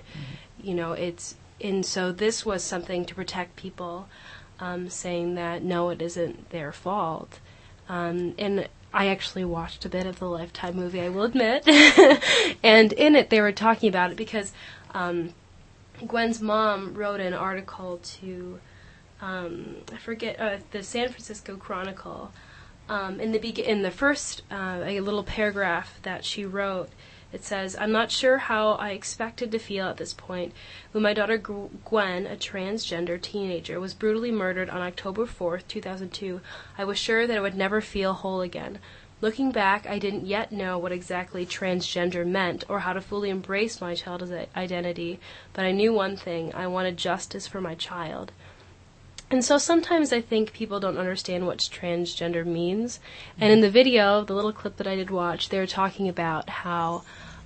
[0.61, 4.07] You know, it's and so this was something to protect people,
[4.59, 7.39] um, saying that no, it isn't their fault.
[7.87, 11.67] Um, and I actually watched a bit of the Lifetime movie, I will admit.
[12.63, 14.53] and in it, they were talking about it because
[14.93, 15.33] um,
[16.05, 18.59] Gwen's mom wrote an article to,
[19.19, 22.31] um, I forget, uh, the San Francisco Chronicle.
[22.87, 26.89] Um, in the beg- in the first uh, a little paragraph that she wrote,
[27.33, 30.53] it says, "I'm not sure how I expected to feel at this point
[30.91, 36.39] when my daughter Gwen, a transgender teenager, was brutally murdered on October 4th, 2002.
[36.77, 38.79] I was sure that I would never feel whole again."
[39.19, 43.79] Looking back, I didn't yet know what exactly transgender meant or how to fully embrace
[43.79, 45.17] my child's identity,
[45.53, 48.33] but I knew one thing I wanted justice for my child.
[49.31, 52.99] And so sometimes I think people don't understand what transgender means.
[53.39, 56.49] And in the video, the little clip that I did watch, they were talking about
[56.49, 57.03] how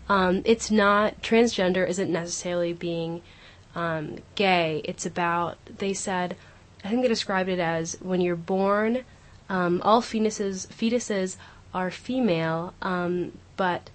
[0.09, 3.21] um, it's not, transgender isn't necessarily being
[3.75, 4.81] um, gay.
[4.85, 6.35] It's about, they said,
[6.83, 9.03] I think they described it as when you're born
[9.49, 11.37] um, all fetuses fetuses
[11.73, 13.89] are female, um, but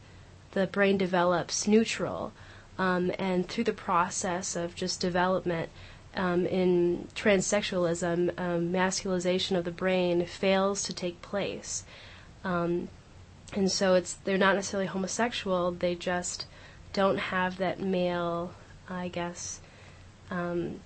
[0.52, 2.32] the brain develops neutral,
[2.78, 5.70] um, and through the process of just development.
[6.14, 11.84] Um, in transsexualism, masculization of the brain fails to take place,
[13.52, 15.72] and so it's they're not necessarily homosexual.
[15.72, 16.46] They just
[16.92, 18.52] don't have that male,
[18.88, 19.60] I guess.
[20.30, 20.80] Um,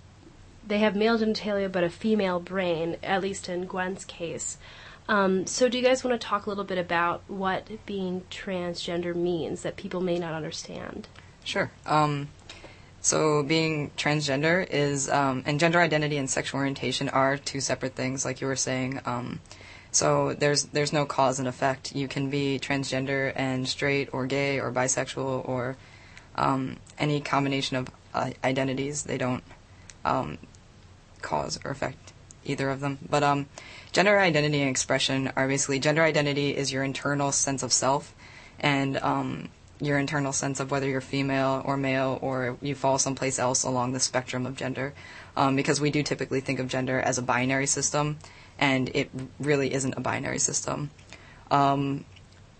[0.67, 4.59] they have male genitalia but a female brain, at least in Gwen's case.
[5.09, 9.15] Um, so, do you guys want to talk a little bit about what being transgender
[9.15, 11.07] means that people may not understand?
[11.45, 11.71] Sure.
[11.87, 12.29] Um,
[13.01, 18.25] so, being transgender is, um, and gender identity and sexual orientation are two separate things,
[18.25, 19.01] like you were saying.
[19.97, 21.97] So, there's there's no cause and effect.
[21.97, 25.79] You can be transgender and straight, or gay, or bisexual, or
[26.35, 29.05] um, any combination of uh, identities.
[29.05, 29.43] They don't
[30.05, 30.37] um,
[31.23, 32.13] cause or affect
[32.45, 32.99] either of them.
[33.09, 33.47] But um,
[33.91, 38.15] gender identity and expression are basically gender identity is your internal sense of self,
[38.61, 39.49] and um,
[39.81, 43.93] your internal sense of whether you're female or male or you fall someplace else along
[43.93, 44.93] the spectrum of gender.
[45.39, 48.19] Um, because we do typically think of gender as a binary system,
[48.59, 50.91] and it really isn't a binary system.
[51.51, 52.05] Um,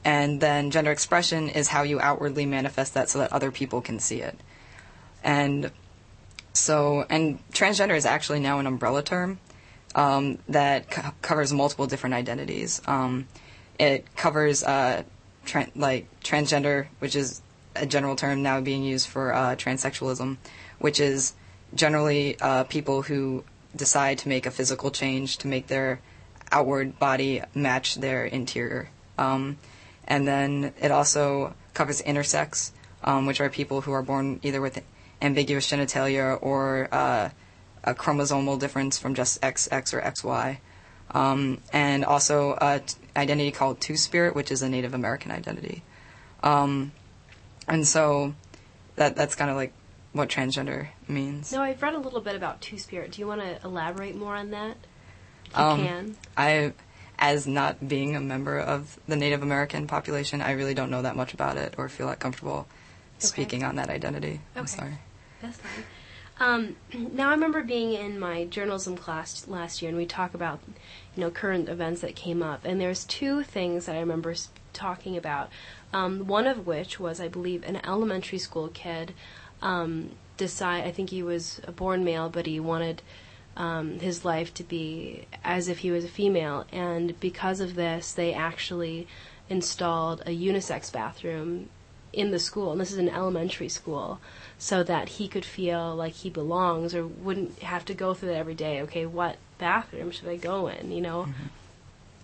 [0.05, 3.99] and then gender expression is how you outwardly manifest that so that other people can
[3.99, 4.39] see it.
[5.25, 5.73] And
[6.53, 9.41] so, and transgender is actually now an umbrella term
[9.95, 12.81] um, that co- covers multiple different identities.
[12.87, 13.27] Um,
[13.79, 15.03] it covers uh,
[15.45, 17.43] tra- like transgender, which is
[17.75, 20.37] a general term now being used for uh, transsexualism,
[20.79, 21.35] which is
[21.75, 23.45] generally uh, people who
[23.77, 26.01] decide to make a physical change to make their
[26.51, 28.89] outward body match their interior.
[29.19, 29.59] Um,
[30.07, 32.71] and then it also covers intersex,
[33.03, 34.83] um, which are people who are born either with
[35.21, 37.31] ambiguous genitalia or uh,
[37.85, 40.59] a chromosomal difference from just XX or XY.
[41.11, 42.83] Um, and also an
[43.17, 45.83] identity called Two Spirit, which is a Native American identity.
[46.43, 46.93] Um,
[47.69, 48.35] and so
[48.97, 49.73] that that's kind of like
[50.17, 51.53] what transgender means.
[51.53, 53.13] No, I've read a little bit about Two Spirit.
[53.13, 54.77] Do you want to elaborate more on that?
[55.47, 56.17] If you Um, can.
[56.37, 56.73] I,
[57.19, 61.17] as not being a member of the Native American population, I really don't know that
[61.17, 62.67] much about it or feel that comfortable
[63.19, 64.41] speaking on that identity.
[64.55, 64.99] I'm sorry.
[65.41, 65.85] That's fine.
[66.39, 66.77] Um,
[67.15, 70.61] now I remember being in my journalism class last year, and we talk about,
[71.15, 74.35] you know, current events that came up, and there's two things that I remember
[74.73, 75.51] talking about.
[75.93, 79.15] Um, one of which was, I believe, an elementary school kid
[79.63, 80.85] um, decide.
[80.85, 83.03] I think he was a born male, but he wanted
[83.57, 88.13] um, his life to be as if he was a female, and because of this,
[88.13, 89.07] they actually
[89.49, 91.69] installed a unisex bathroom
[92.13, 94.21] in the school, and this is an elementary school,
[94.59, 98.37] so that he could feel like he belongs or wouldn't have to go through that
[98.37, 98.81] every day.
[98.83, 100.91] Okay, what bathroom should I go in?
[100.91, 101.29] You know.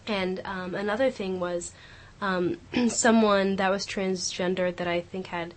[0.06, 1.72] And um, another thing was
[2.20, 2.58] um,
[2.88, 5.54] someone that was transgender that I think had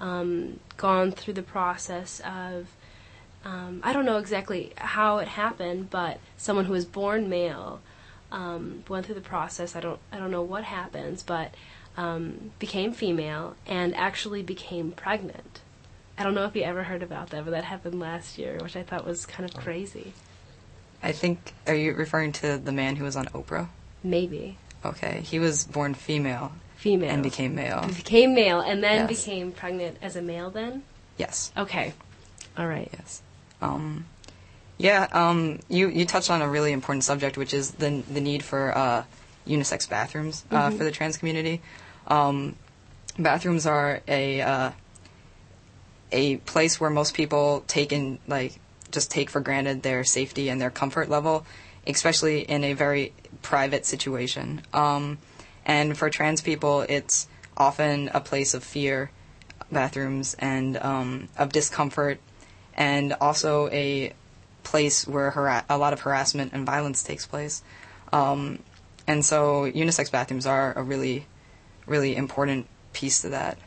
[0.00, 2.68] um, gone through the process of
[3.44, 7.80] um, I don't know exactly how it happened, but someone who was born male
[8.32, 9.76] um, went through the process.
[9.76, 11.54] I don't I don't know what happens, but
[11.96, 15.60] um, became female and actually became pregnant.
[16.16, 18.76] I don't know if you ever heard about that, but that happened last year, which
[18.76, 20.12] I thought was kind of crazy.
[21.02, 23.68] I think, are you referring to the man who was on Oprah?
[24.02, 26.52] Maybe Okay, he was born female.
[26.84, 27.08] Female.
[27.08, 27.88] And became male.
[27.96, 29.24] became male and then Yes.
[29.24, 30.50] became pregnant as a male.
[30.50, 30.82] Then
[31.16, 31.50] Yes.
[31.56, 31.94] okay,
[32.58, 32.90] all right.
[32.92, 33.22] Yes.
[33.62, 34.04] Um,
[34.76, 38.42] yeah, um, you, you touched on a really important subject, which is the, the need
[38.42, 39.04] for uh,
[39.48, 40.76] unisex bathrooms uh, Mhm.
[40.76, 41.62] for the trans community.
[42.06, 42.54] Um,
[43.18, 44.70] bathrooms are a uh,
[46.12, 48.60] a place where most people take in like
[48.90, 51.46] just take for granted their safety and their comfort level,
[51.86, 54.60] especially in a very private situation.
[54.74, 55.16] Um,
[55.64, 59.10] and for trans people, it's often a place of fear,
[59.70, 62.18] bathrooms, and um, of discomfort,
[62.74, 64.12] and also a
[64.62, 67.62] place where hara- a lot of harassment and violence takes place.
[68.12, 68.60] Um,
[69.06, 71.26] and so unisex bathrooms are a really,
[71.86, 73.58] really important piece to that.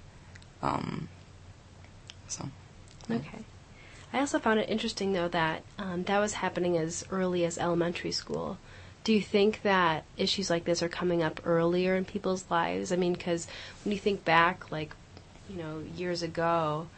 [0.62, 1.08] Um,
[2.28, 2.50] so.
[3.10, 3.40] Okay.
[4.14, 8.12] I also found it interesting, though, that um, that was happening as early as elementary
[8.12, 8.58] school.
[9.08, 12.92] Do you think that issues like this are coming up earlier in people's lives?
[12.92, 13.48] I mean, because
[13.86, 14.94] when you think back, like,
[15.50, 16.90] you know, years ago,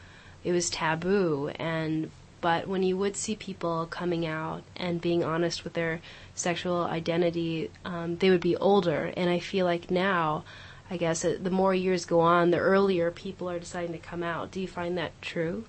[0.44, 2.10] it was taboo, and
[2.42, 6.02] but when you would see people coming out and being honest with their
[6.34, 9.14] sexual identity, um, they would be older.
[9.16, 10.46] And I feel like now,
[10.90, 14.50] I guess the more years go on, the earlier people are deciding to come out.
[14.50, 15.66] Do you find that true?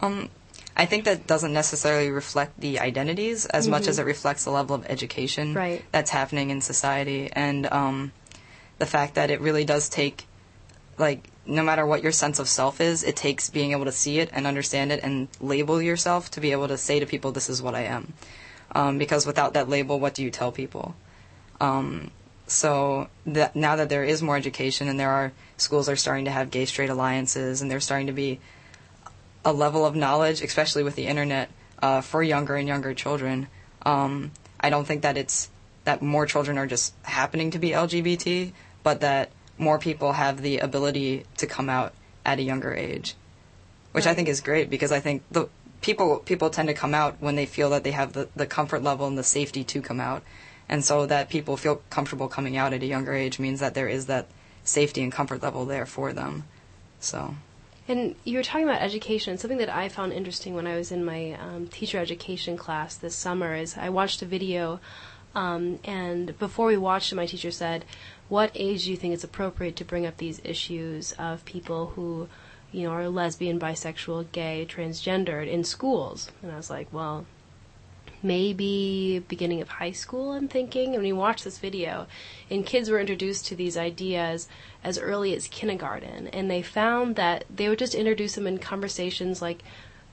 [0.00, 0.30] Um,
[0.76, 3.88] I think that doesn't necessarily reflect the identities as much Mhm.
[3.88, 5.84] as it reflects the level of education Right.
[5.92, 8.12] that's happening in society and um,
[8.78, 10.26] the fact that it really does take,
[10.98, 14.18] like, no matter what your sense of self is, it takes being able to see
[14.18, 17.48] it and understand it and label yourself to be able to say to people, this
[17.48, 18.12] is what I am.
[18.74, 20.96] Um, because without that label, what do you tell people?
[21.60, 22.10] Um,
[22.46, 26.30] so that now that there is more education and there are schools are starting to
[26.30, 28.40] have gay straight alliances and they're starting to be
[29.44, 33.48] a level of knowledge, especially with the internet, uh, for younger and younger children.
[33.82, 35.50] Um, I don't think that it's
[35.84, 40.58] that more children are just happening to be LGBT, but that more people have the
[40.58, 41.92] ability to come out
[42.24, 43.14] at a younger age,
[43.92, 45.48] which I think is great because I think the
[45.82, 48.82] people people tend to come out when they feel that they have the, the comfort
[48.82, 50.22] level and the safety to come out,
[50.68, 53.88] and so that people feel comfortable coming out at a younger age means that there
[53.88, 54.26] is that
[54.64, 56.44] safety and comfort level there for them.
[56.98, 57.34] So.
[57.86, 59.36] And you were talking about education.
[59.36, 63.14] Something that I found interesting when I was in my um, teacher education class this
[63.14, 64.80] summer is I watched a video,
[65.34, 67.84] um, and before we watched it, my teacher said,
[68.28, 72.28] "What age do you think it's appropriate to bring up these issues of people who,
[72.72, 77.26] you know, are lesbian, bisexual, gay, transgendered in schools?" And I was like, "Well."
[78.24, 80.94] maybe beginning of high school, I'm thinking.
[80.94, 82.06] And when you watch this video,
[82.50, 84.48] and kids were introduced to these ideas
[84.84, 89.40] as early as kindergarten, and they found that they would just introduce them in conversations
[89.40, 89.62] like,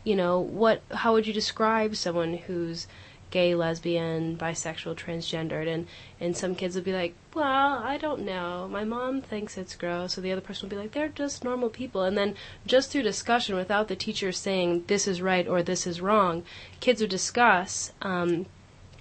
[0.03, 2.87] you know, what, how would you describe someone who's
[3.31, 5.87] gay, lesbian, bisexual, transgendered, and
[6.19, 8.67] and some kids would be like, well, I don't know.
[8.69, 10.13] My mom thinks it's gross.
[10.13, 12.03] So the other person would be like, they're just normal people.
[12.03, 12.35] And then
[12.67, 16.43] just through discussion, without the teacher saying this is right or this is wrong,
[16.79, 17.91] kids would discuss.
[18.01, 18.45] Um,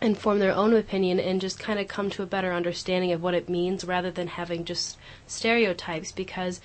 [0.00, 3.22] and form their own opinion and just kind of come to a better understanding of
[3.22, 4.96] what it means rather than having just
[5.26, 6.60] stereotypes because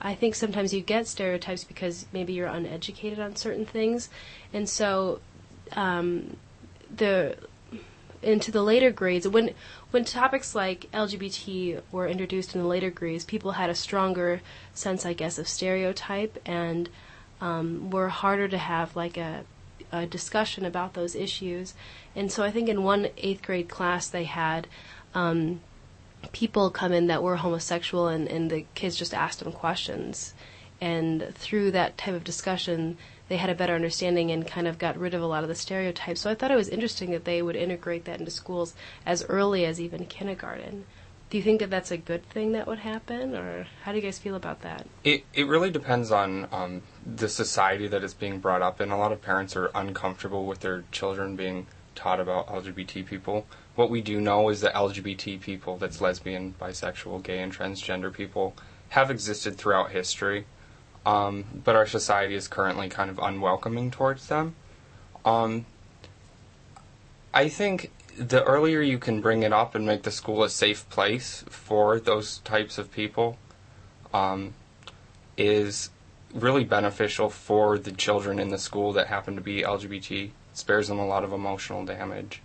[0.00, 4.10] I think sometimes you get stereotypes because maybe you're uneducated on certain things.
[4.52, 5.20] And so
[5.72, 6.36] um,
[6.94, 7.36] the
[8.22, 9.50] into the later grades when
[9.90, 14.42] when topics like LGBT were introduced in the later grades, people had a stronger
[14.74, 16.88] sense, I guess, of stereotype and
[17.40, 19.44] um, were harder to have like a
[19.92, 21.74] a discussion about those issues.
[22.16, 24.66] And so I think in one eighth grade class they had
[25.14, 25.60] um,
[26.32, 30.34] people come in that were homosexual and, and the kids just asked them questions.
[30.80, 32.96] And through that type of discussion,
[33.28, 35.54] they had a better understanding and kind of got rid of a lot of the
[35.54, 36.20] stereotypes.
[36.20, 39.64] So I thought it was interesting that they would integrate that into schools as early
[39.64, 40.84] as even kindergarten.
[41.28, 44.02] Do you think that that's a good thing that would happen, or how do you
[44.02, 44.86] guys feel about that?
[45.02, 48.92] It it really depends on um, the society that it's being brought up in.
[48.92, 53.46] A lot of parents are uncomfortable with their children being taught about LGBT people.
[53.74, 58.54] What we do know is that LGBT people, that's lesbian, bisexual, gay, and transgender people,
[58.90, 60.46] have existed throughout history.
[61.04, 64.54] Um, but our society is currently kind of unwelcoming towards them.
[65.24, 65.66] Um,
[67.32, 70.88] I think the earlier you can bring it up and make the school a safe
[70.88, 73.36] place for those types of people
[74.14, 74.54] um,
[75.36, 75.90] is
[76.34, 80.30] really beneficial for the children in the school that happen to be LGBT.
[80.56, 82.42] Spares them a lot of emotional damage.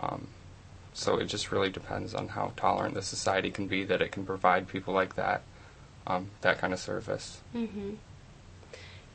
[0.00, 0.26] Um,
[0.92, 4.26] so it just really depends on how tolerant the society can be that it can
[4.26, 5.42] provide people like that
[6.06, 7.40] um, that kind of service.
[7.54, 7.94] Mm-hmm.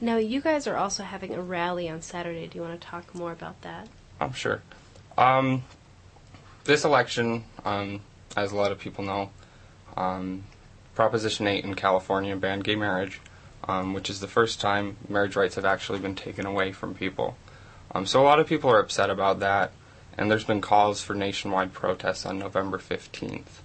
[0.02, 2.48] Now, you guys are also having a rally on Saturday.
[2.48, 3.88] Do you want to talk more about that?
[4.20, 4.62] I'm sure.
[5.18, 5.64] Um,
[6.64, 8.02] this election, um,
[8.38, 9.30] as a lot of people know,
[9.98, 10.44] um,
[10.96, 13.20] Proposition 8 in California banned gay marriage,
[13.68, 17.38] um, which is the first time marriage rights have actually been taken away from people.
[17.94, 19.72] Um, so a lot of people are upset about that,
[20.18, 23.62] and there's been calls for nationwide protests on November 15th.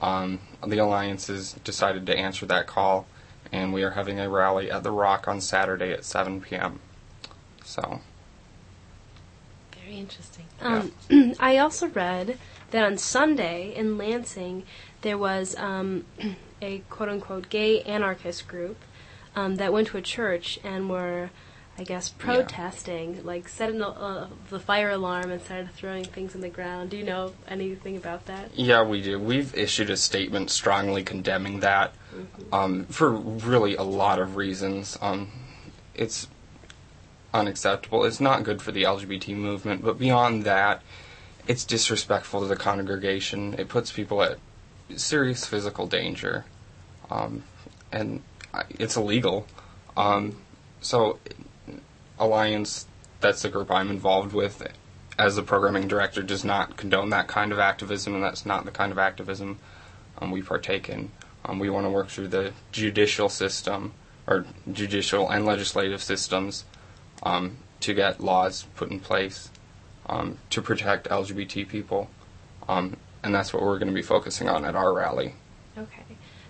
[0.00, 3.06] Um, the alliances decided to answer that call,
[3.50, 6.80] and we are having a rally at the Rock on Saturday at 7 p.m.
[7.64, 8.00] So.
[9.84, 10.46] Very interesting.
[10.60, 10.92] Um,
[11.40, 12.38] I also read
[12.70, 14.64] that on Sunday in Lansing
[15.02, 16.04] there was um,
[16.62, 18.78] a quote unquote gay anarchist group
[19.36, 21.30] um, that went to a church and were,
[21.78, 26.42] I guess, protesting, like setting the, uh, the fire alarm and started throwing things in
[26.42, 26.90] the ground.
[26.90, 28.50] Do you know anything about that?
[28.54, 29.18] Yeah, we do.
[29.18, 31.94] We've issued a statement strongly condemning that
[32.52, 34.98] um, for really a lot of reasons.
[35.00, 35.30] Um,
[35.94, 36.28] it's
[37.32, 38.04] unacceptable.
[38.04, 40.82] It's not good for the LGBT movement, but beyond that,
[41.48, 43.54] it's disrespectful to the congregation.
[43.54, 44.38] It puts people at
[44.96, 46.44] serious physical danger,
[47.10, 47.44] um,
[47.90, 48.22] and
[48.78, 49.46] it's illegal.
[49.96, 50.36] Um,
[50.80, 51.18] so,
[52.18, 52.86] Alliance,
[53.20, 54.66] that's the group I'm involved with,
[55.18, 58.70] as the programming director, does not condone that kind of activism, and that's not the
[58.70, 59.58] kind of activism
[60.18, 61.10] um, we partake in.
[61.44, 63.94] Um, we want to work through the judicial system,
[64.26, 66.64] or judicial and legislative systems,
[67.22, 69.50] um, to get laws put in place
[70.06, 72.08] um, to protect LGBT people.
[72.68, 75.34] Um, and that's what we're going to be focusing on at our rally.
[75.76, 76.02] Okay.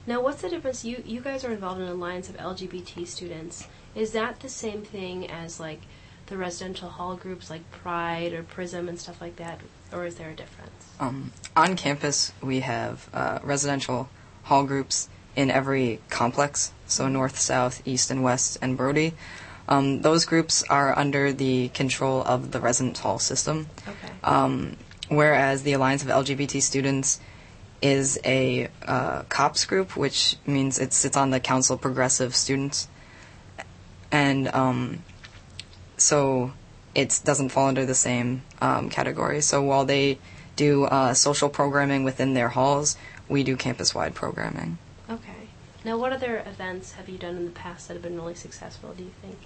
[0.07, 0.85] Now, what's the difference?
[0.85, 3.69] You you guys are involved in an alliance of LGBT students.
[3.95, 5.81] Is that the same thing as like
[6.27, 9.61] the residential hall groups like Pride or Prism and stuff like that,
[9.93, 10.89] or is there a difference?
[10.99, 14.09] Um, on campus, we have uh, residential
[14.45, 19.15] hall groups in every complex, so north, south, east, and west, and Brody.
[19.69, 23.69] Um, those groups are under the control of the residence hall system.
[23.87, 24.13] Okay.
[24.25, 24.77] Um,
[25.09, 27.21] whereas the Alliance of LGBT Students
[27.81, 32.89] is a uh, COPS group, which means it sits on the Council of Progressive Students.
[34.13, 35.03] And um,
[35.97, 36.53] so
[36.95, 39.41] it doesn't fall under the same um, category.
[39.41, 40.19] So while they
[40.55, 42.97] do uh, social programming within their halls,
[43.29, 44.79] we do campus wide programming.
[45.09, 45.49] Okay.
[45.85, 48.95] Now, what other events have you done in the past that have been really successful,
[48.97, 49.39] do you think?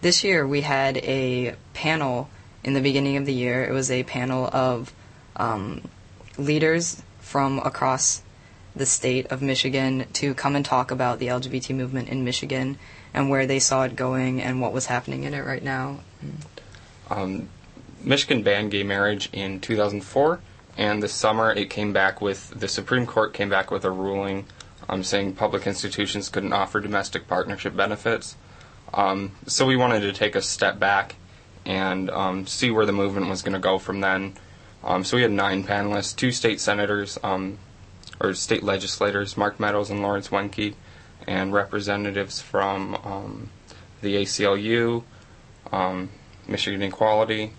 [0.00, 2.30] This year we had a panel
[2.64, 3.64] in the beginning of the year.
[3.64, 4.92] It was a panel of
[5.36, 5.82] um,
[6.38, 8.22] leaders from across
[8.74, 12.78] the state of Michigan to come and talk about the LGBT movement in Michigan
[13.12, 16.00] and where they saw it going and what was happening in it right now.
[17.08, 17.48] Um,
[18.02, 20.40] Michigan banned gay marriage in 2004,
[20.78, 24.46] and this summer it came back with the Supreme Court came back with a ruling
[24.88, 28.36] um, saying public institutions couldn't offer domestic partnership benefits.
[28.92, 31.14] Um, so we wanted to take a step back
[31.64, 34.34] and um, see where the movement was going to go from then.
[34.82, 37.58] Um, so we had nine panelists, two state senators, um,
[38.18, 40.74] or state legislators, Mark Meadows and Lorence Wenke,
[41.30, 43.50] and representatives from um,
[44.02, 45.04] the ACLU,
[45.70, 46.10] um,
[46.48, 47.52] Michigan Equality.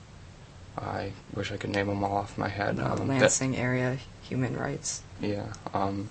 [0.77, 2.79] I wish I could name them all off my head.
[2.79, 5.03] Uh, Um, that- Lansing area human rights.
[5.21, 6.09] yeah, um,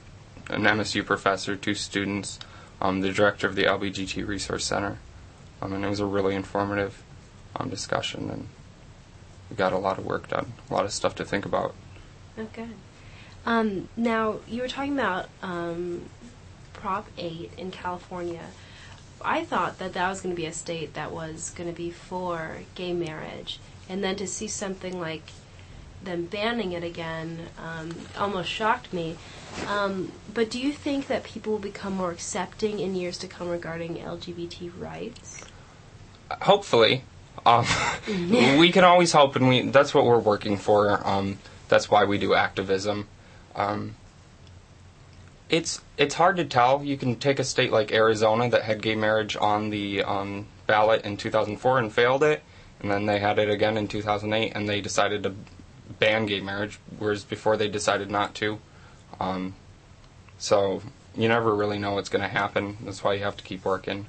[0.48, 2.38] an MSU professor, two students,
[2.80, 4.98] um, the director of the LBGT Resource Center,
[5.60, 7.02] um, and it was a really informative
[7.56, 8.48] um, discussion, and
[9.50, 11.74] we got a lot of work done, a lot of stuff to think about.
[12.38, 12.74] Oh, good.
[13.44, 16.08] Um, now, you were talking about um,
[16.80, 18.46] Prop 8 in California.
[19.22, 21.90] I thought that that was going to be a state that was going to be
[21.90, 23.60] for gay marriage.
[23.88, 25.24] And then to see something like
[26.02, 29.16] them banning it again um, almost shocked me.
[29.66, 33.48] Um, but do you think that people will become more accepting in years to come
[33.48, 35.44] regarding LGBT rights?
[36.42, 37.04] Hopefully,
[37.44, 37.66] um,
[38.08, 41.06] we can always hope, and we that's what we're working for.
[41.06, 43.08] Um, that's why we do activism.
[43.56, 43.96] Um,
[45.50, 46.82] it's it's hard to tell.
[46.82, 51.04] You can take a state like Arizona that had gay marriage on the um, ballot
[51.04, 52.42] in 2004 and failed it,
[52.80, 55.34] and then they had it again in 2008, and they decided to
[55.98, 58.60] ban gay marriage, whereas before they decided not to.
[59.18, 59.54] Um,
[60.38, 60.82] so
[61.16, 62.78] you never really know what's going to happen.
[62.84, 64.06] That's why you have to keep working.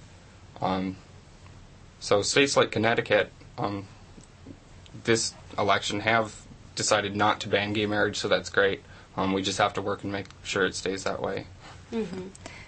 [0.61, 0.95] Um,
[1.99, 3.87] so states like Connecticut, um,
[5.03, 8.83] this election have decided not to ban gay marriage, so that's great.
[9.17, 11.45] Um, we just have to work and make sure it stays that way.
[11.91, 12.27] Mm-hmm.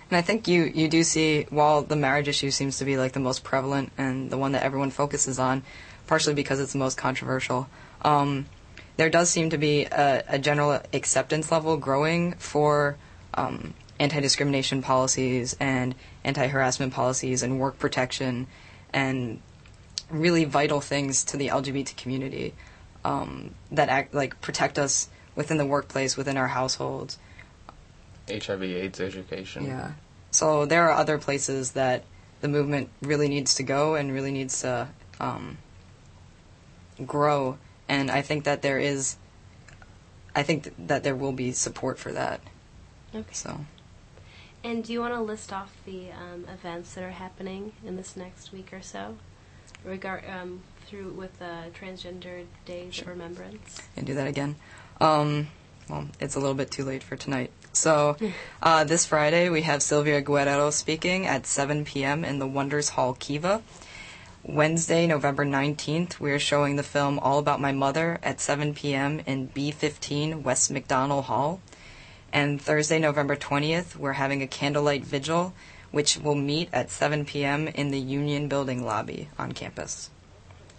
[0.10, 3.14] And I think you, you do see, while the marriage issue seems to be like
[3.14, 5.64] the most prevalent and the one that everyone focuses on,
[6.08, 7.68] partially because it's the most controversial,
[8.04, 8.46] um,
[8.98, 12.98] there does seem to be a, a general acceptance level growing for
[13.34, 18.48] um, anti discrimination policies and anti harassment policies and work protection
[18.94, 19.40] and
[20.10, 22.54] really vital things to the LGBT community
[23.04, 27.18] um, that act like protect us within the workplace, within our households.
[28.30, 29.66] HIV/AIDS education.
[29.66, 29.92] Yeah.
[30.32, 32.04] So there are other places that
[32.42, 35.58] the movement really needs to go and really needs to um,
[37.06, 37.58] grow,
[37.88, 39.18] and I think that there is.
[40.36, 42.42] I think th- that there will be support for that.
[43.14, 43.34] Okay.
[43.34, 43.66] So.
[44.64, 48.16] And do you want to list off the um, events that are happening in this
[48.16, 49.18] next week or so,
[49.84, 53.82] regard um, through with the Transgender Days of Remembrance?
[53.98, 54.56] and do that again.
[55.04, 55.50] Um,
[55.90, 57.52] well, it's a little bit too late for tonight.
[57.74, 58.16] So,
[58.62, 62.24] uh, this Friday we have Sylvia Guerrero speaking at 7 p.m.
[62.24, 63.62] in the Wonders Hall Kiva.
[64.44, 69.20] Wednesday, November 19th, we are showing the film All About My Mother at 7 p.m.
[69.26, 71.60] in B15 West McDonel Hall.
[72.32, 75.54] And Thursday, November 20th, we're having a candlelight vigil,
[75.92, 77.68] which will meet at 7 p.m.
[77.68, 80.10] in the Union Building lobby on campus.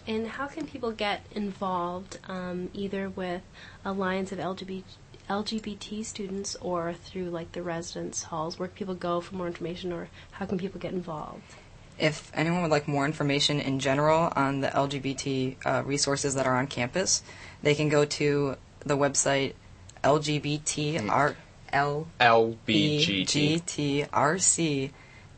[0.07, 3.43] And how can people get involved, um, either with
[3.85, 4.83] Alliance of LGBT,
[5.31, 8.59] LGBT students or through like the residence halls?
[8.59, 11.55] Where can people go for more information, or how can people get involved?
[11.99, 16.57] If anyone would like more information in general on the LGBT uh, resources that are
[16.57, 17.23] on campus,
[17.63, 19.55] they can go to the website
[20.03, 21.37] LGBTR
[21.73, 24.09] LBGT.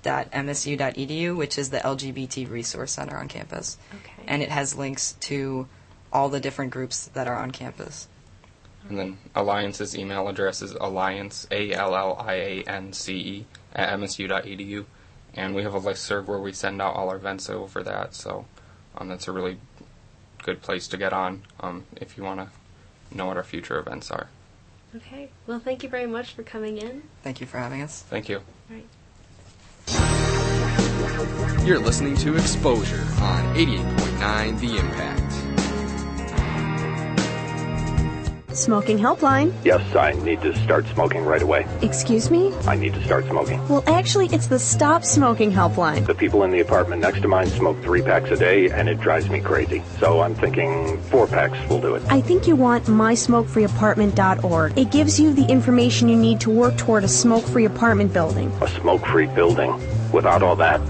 [0.07, 3.79] events.msu.edu, which is the LGBT resource center on campus.
[4.03, 4.16] Okay.
[4.27, 5.69] And it has links to
[6.13, 8.09] all the different groups that are on campus.
[8.89, 13.47] And then Alliance's email address is alliance, A L L I A N C E,
[13.75, 14.85] at msu.edu.
[15.35, 18.15] And we have a list serve where we send out all our events over that.
[18.15, 18.47] So
[18.97, 19.59] um, that's a really
[20.43, 24.11] good place to get on um, if you want to know what our future events
[24.11, 24.29] are.
[24.95, 25.31] Okay.
[25.47, 27.03] Well, thank you very much for coming in.
[27.23, 28.03] Thank you for having us.
[28.03, 28.41] Thank you.
[28.71, 28.87] Right.
[31.67, 35.17] You're listening to Exposure on 88.9 The Impact.
[38.57, 39.53] Smoking helpline.
[39.65, 41.67] Yes, I need to start smoking right away.
[41.83, 42.55] Excuse me?
[42.67, 43.67] I need to start smoking.
[43.69, 46.07] Well, actually, it's the Stop Smoking helpline.
[46.07, 48.99] The people in the apartment next to mine smoke three packs a day, and it
[48.99, 49.83] drives me crazy.
[49.99, 52.03] So I'm thinking four packs will do it.
[52.09, 54.79] I think you want mysmokefreeapartment.org.
[54.79, 58.51] It gives you the information you need to work toward a smoke free apartment building.
[58.63, 59.75] A smoke free building.
[60.13, 60.81] Without all that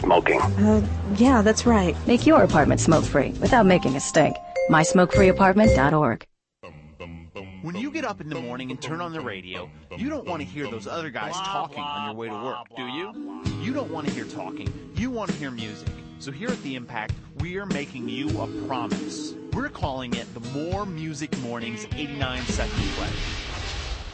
[0.00, 0.40] smoking.
[0.40, 0.86] Uh,
[1.16, 1.96] yeah, that's right.
[2.06, 4.36] Make your apartment smoke free without making a stink.
[4.70, 6.26] mysmokefreeapartment.org.
[7.62, 10.40] When you get up in the morning and turn on the radio, you don't want
[10.40, 13.42] to hear those other guys talking on your way to work, do you?
[13.62, 14.72] You don't want to hear talking.
[14.94, 15.88] You want to hear music.
[16.20, 19.34] So here at The Impact, we are making you a promise.
[19.52, 23.49] We're calling it the More Music Mornings 89 Second Pledge.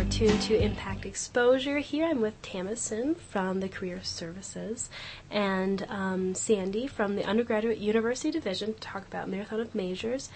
[0.00, 1.76] You are tuned to Impact Exposure.
[1.76, 4.88] Here I'm with Tamison from the Career Services
[5.30, 10.30] and um, Sandy from the Undergraduate University Division to talk about Marathon of Majors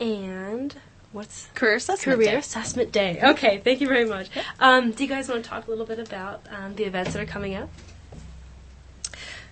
[0.00, 0.74] and
[1.12, 2.36] what's Career Assessment Career Day.
[2.38, 3.20] Assessment Day.
[3.22, 4.28] Okay, thank you very much.
[4.58, 7.22] Um, do you guys want to talk a little bit about um, the events that
[7.22, 7.68] are coming up?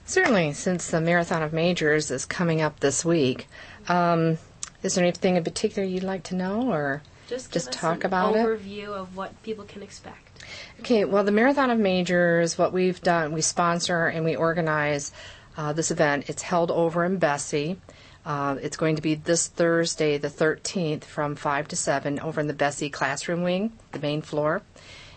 [0.05, 3.47] Certainly, since the Marathon of Majors is coming up this week,
[3.87, 4.39] um,
[4.83, 8.07] is there anything in particular you'd like to know, or Just, just us talk an
[8.07, 8.45] about it?
[8.45, 10.43] overview of what people can expect.
[10.81, 15.13] Okay, well, the Marathon of Majors, what we've done, we sponsor and we organize
[15.57, 16.31] uh, this event.
[16.31, 17.77] It's held over in Bessey.
[18.25, 22.47] Uh, it's going to be this Thursday, the 13th, from 5 to 7, over in
[22.47, 24.63] the Bessey classroom wing, the main floor.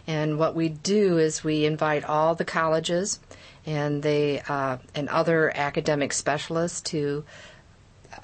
[0.07, 3.19] And what we do is we invite all the colleges
[3.65, 7.23] and they uh, and other academic specialists to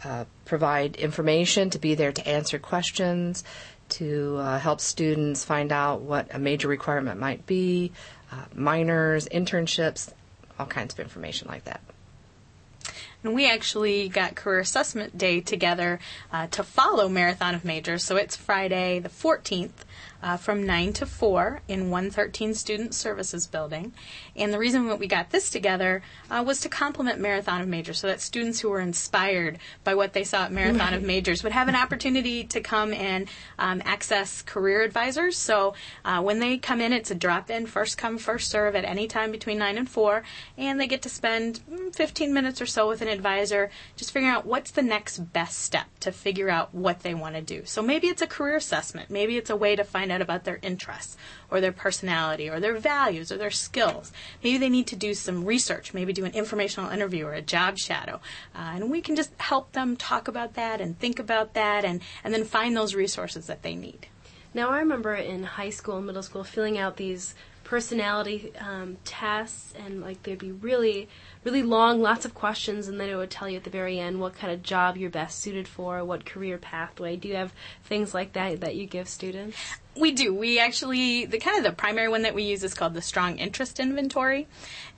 [0.03, 3.43] uh, provide information, to be there to answer questions,
[3.89, 7.91] to uh, help students find out what a major requirement might be,
[8.31, 10.11] uh, minors, internships,
[10.59, 11.81] all kinds of information like that.
[13.23, 15.99] And we actually got Career Assessment Day together
[16.31, 18.03] uh, to follow Marathon of Majors.
[18.03, 19.71] So it's Friday the 14th
[20.21, 23.93] uh, from 9 to 4 in 113 Student Services Building.
[24.35, 27.99] And the reason that we got this together uh, was to complement Marathon of Majors
[27.99, 31.51] so that students who were inspired by what they saw at Marathon of Majors would
[31.51, 33.27] have an opportunity to come and
[33.59, 35.37] um, access career advisors.
[35.37, 35.73] So
[36.03, 39.07] uh, when they come in, it's a drop in, first come, first serve at any
[39.07, 40.23] time between 9 and 4.
[40.57, 44.33] And they get to spend mm, 15 minutes or so with an advisor just figuring
[44.33, 47.63] out what's the next best step to figure out what they want to do.
[47.65, 49.09] So maybe it's a career assessment.
[49.09, 51.17] Maybe it's a way to find out about their interests
[51.49, 54.11] or their personality or their values or their skills.
[54.43, 57.77] Maybe they need to do some research, maybe do an informational interview or a job
[57.77, 58.19] shadow.
[58.55, 62.01] Uh, and we can just help them talk about that and think about that and,
[62.23, 64.07] and then find those resources that they need.
[64.53, 69.73] Now, I remember in high school and middle school filling out these personality um, tests,
[69.77, 71.09] and like they'd be really,
[71.47, 74.19] really long, lots of questions, and then it would tell you at the very end
[74.19, 77.15] what kind of job you're best suited for, what career pathway.
[77.15, 77.53] Do you have
[77.85, 79.57] things like that that you give students?
[79.95, 80.35] We do.
[80.35, 83.37] We actually, the kind of the primary one that we use is called the Strong
[83.37, 84.45] Interest Inventory.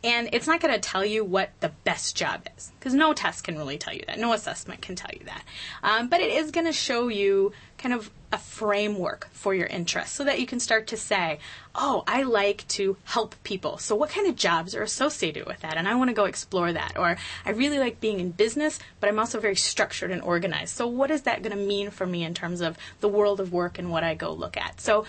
[0.04, 3.44] And it's not going to tell you what the best job is, because no test
[3.44, 4.18] can really tell you that.
[4.18, 5.44] No assessment can tell you that.
[5.84, 10.16] Um, but it is going to show you kind of a framework for your interests
[10.16, 11.40] so that you can start to say,
[11.74, 13.80] oh, I like to help people.
[13.80, 15.78] So what kind of jobs are associated with that?
[15.78, 16.98] And I want to go explore that.
[16.98, 20.76] Or I really like being in business, but I'm also very structured and organized.
[20.76, 23.52] So what is that going to mean for me in terms of the world of
[23.52, 24.80] work and what I go look at?
[24.80, 25.06] So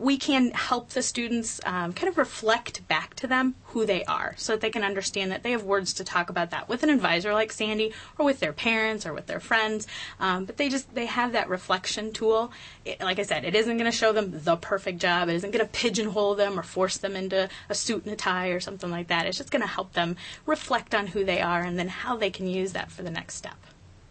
[0.00, 4.34] we can help the students um, kind of reflect back to them who they are
[4.38, 6.88] so that they can understand that they have words to talk about that with an
[6.88, 9.86] advisor like sandy or with their parents or with their friends.
[10.18, 12.50] Um, but they just they have that reflection tool.
[12.86, 15.28] It, like i said it isn't going to show them the perfect job.
[15.28, 18.48] It isn't going to pigeonhole them or force them into a suit and a tie
[18.48, 19.26] or something like that.
[19.26, 22.30] It's just going to help them reflect on who they are and then how they
[22.30, 23.56] can use that for the next step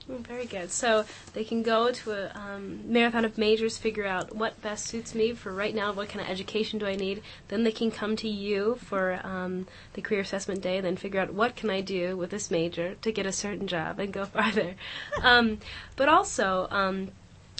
[0.10, 0.72] Very good.
[0.72, 5.14] So they can go to a um, marathon of majors, figure out what best suits
[5.14, 7.22] me for right now, what kind of education do I need.
[7.50, 11.34] Then they can come to you for um, the career assessment day, then figure out
[11.34, 14.76] what can I do with this major to get a certain job and go farther.
[15.22, 15.60] um,
[15.96, 17.12] but also, um,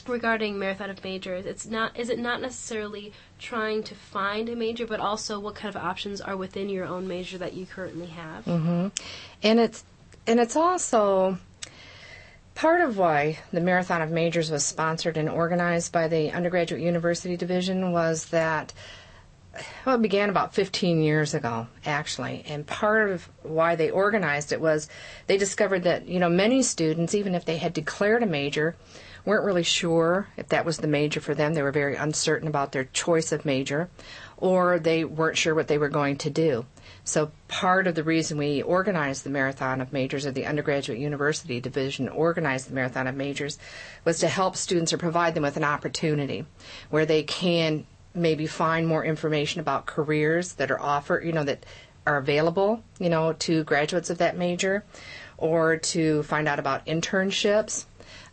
[0.08, 4.88] regarding marathon of majors, it's not is it not necessarily trying to find a major,
[4.88, 8.46] but also what kind of options are within your own major that you currently have.
[8.46, 8.88] hmm
[9.44, 9.84] And it's
[10.26, 11.38] and it's also
[12.60, 17.38] part of why the Marathon of Majors was sponsored and organized by the Undergraduate University
[17.38, 18.74] Division was that
[19.86, 22.44] well, it began about 15 years ago, actually.
[22.46, 24.90] And part of why they organized it was
[25.28, 28.76] they discovered that, you know, many students, even if they had declared a major,
[29.24, 31.54] weren't really sure if that was the major for them.
[31.54, 33.90] They were very uncertain about their choice of major,
[34.36, 36.66] or they weren't sure what they were going to do.
[37.10, 41.60] So part of the reason we organized the Marathon of Majors, or the Undergraduate University
[41.60, 43.58] Division organized the Marathon of Majors,
[44.06, 46.46] was to help students or provide them with an opportunity
[46.92, 51.66] where they can maybe find more information about careers that are offered, you know, that
[52.06, 54.86] are available, you know, to graduates of that major,
[55.36, 57.86] or to find out about internships,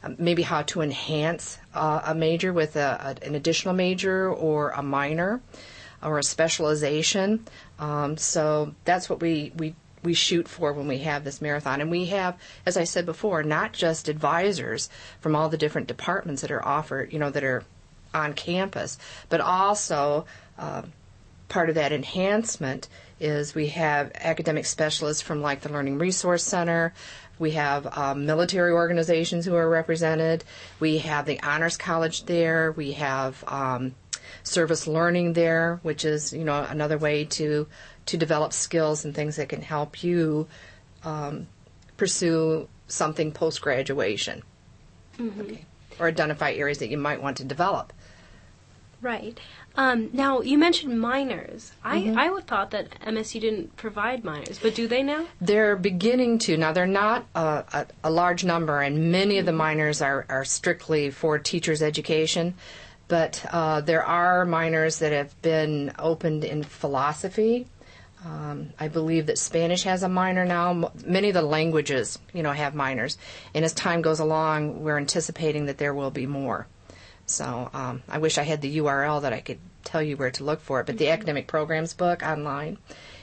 [0.03, 4.73] um, maybe how to enhance uh, a major with a, a, an additional major or
[4.73, 5.41] a minor
[6.07, 7.45] or a specialization.
[7.79, 11.81] Um, so that's what we, we we shoot for when we have this marathon.
[11.81, 14.89] And we have, as I said before, not just advisors
[15.21, 17.65] from all the different departments that are offered, you know, that are
[18.15, 18.99] on campus,
[19.29, 20.25] but also
[20.59, 20.83] uh,
[21.49, 22.89] part of that enhancement
[23.19, 26.95] is we have academic specialists from like the Learning Resource Center.
[27.39, 30.45] We have um, military organizations who are represented.
[30.81, 32.73] We have the Honors College there.
[32.73, 33.95] We have um,
[34.47, 37.67] service learning there, which is you know another way to
[38.07, 40.47] to develop skills and things that can help you
[41.05, 41.47] um,
[41.97, 44.43] pursue something post graduation,
[45.19, 45.41] Mhm.
[45.41, 45.65] okay.
[45.99, 47.93] or identify areas that you might want to develop.
[49.03, 49.39] Right.
[49.77, 51.73] Um, now you mentioned minors.
[51.85, 52.17] Mhm.
[52.17, 55.27] I I would thought that MSU didn't provide minors, but do they now?
[55.41, 56.57] They're beginning to.
[56.57, 60.45] Now, they're not a, a, a large number, and many of the minors are, are
[60.47, 62.55] strictly for teachers' education.
[63.09, 67.67] But uh, there are minors that have been opened in philosophy.
[68.25, 70.91] Um, I believe that Spanish has a minor now.
[71.05, 73.19] Many of the languages, you know, have minors.
[73.55, 76.67] And as time goes along, we're anticipating that there will be more.
[77.27, 80.45] So um, I wish I had the URL that I could tell you where to
[80.45, 80.87] look for it.
[80.87, 82.79] But the academic programs book online,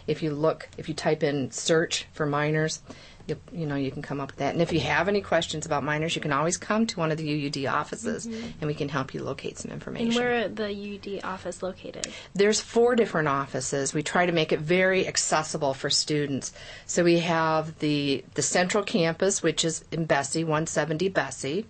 [0.08, 2.82] if you look, if you type in search for minors,
[3.28, 4.54] you, you know you can come up with that.
[4.54, 7.18] And if you have any questions about minors, you can always come to one of
[7.18, 8.54] the UUD offices, Mhm.
[8.60, 10.08] and we can help you locate some information.
[10.08, 12.08] And where are the UUD office located?
[12.34, 13.94] There's four different offices.
[13.94, 16.52] We try to make it very accessible for students.
[16.86, 21.66] So we have the the central campus, which is in Bessey, 170 Bessey.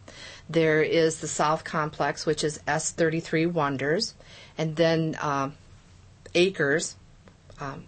[0.49, 4.15] There is the South Complex, which is S33 Wonders,
[4.57, 5.53] and then um,
[6.35, 6.95] Akers.
[7.59, 7.85] Um,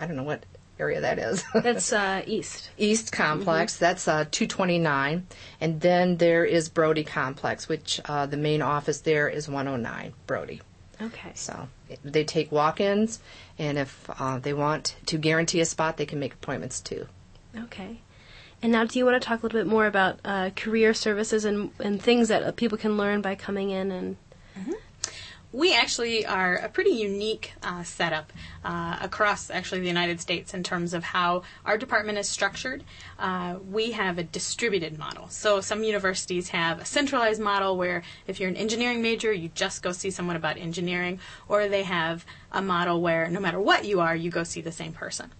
[0.00, 0.44] I don't know what
[0.78, 1.44] area that is.
[1.54, 2.70] That's uh, east.
[2.78, 5.26] East Complex, that's uh, 229.
[5.60, 10.60] And then there is Brody Complex, which uh, the main office there is 109 Brody.
[11.00, 11.32] Okay.
[11.34, 11.68] So
[12.04, 13.20] they take walk ins,
[13.58, 17.06] and if uh, they want to guarantee a spot, they can make appointments too.
[17.56, 18.00] Okay.
[18.62, 21.44] And now, do you want to talk a little bit more about uh, career services
[21.44, 24.16] and and things that uh, people can learn by coming in and?
[25.54, 28.32] We actually are a pretty unique uh, setup
[28.64, 32.82] uh, across actually the United States in terms of how our department is structured.
[33.20, 35.28] Uh, we have a distributed model.
[35.28, 39.80] So some universities have a centralized model where if you're an engineering major, you just
[39.80, 44.00] go see someone about engineering, or they have a model where no matter what you
[44.00, 45.30] are, you go see the same person.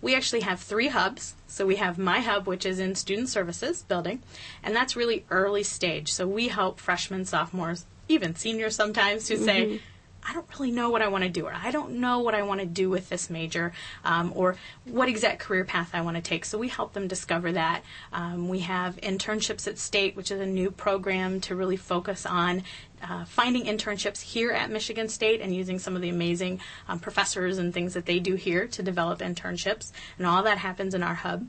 [0.00, 1.34] We actually have three hubs.
[1.48, 4.22] So we have my hub, which is in student services building,
[4.62, 6.12] and that's really early stage.
[6.12, 9.80] So we help freshmen, sophomores, even seniors sometimes who say, Mhm.
[10.26, 12.40] I don't really know what I want to do, or I don't know what I
[12.42, 13.74] want to do with this major,
[14.06, 16.46] um, or what exact career path I want to take.
[16.46, 17.82] So we help them discover that.
[18.10, 22.62] Um, we have internships at State, which is a new program to really focus on
[23.02, 27.58] uh, finding internships here at Michigan State and using some of the amazing um, professors
[27.58, 29.92] and things that they do here to develop internships.
[30.16, 31.46] And all that happens in our hub.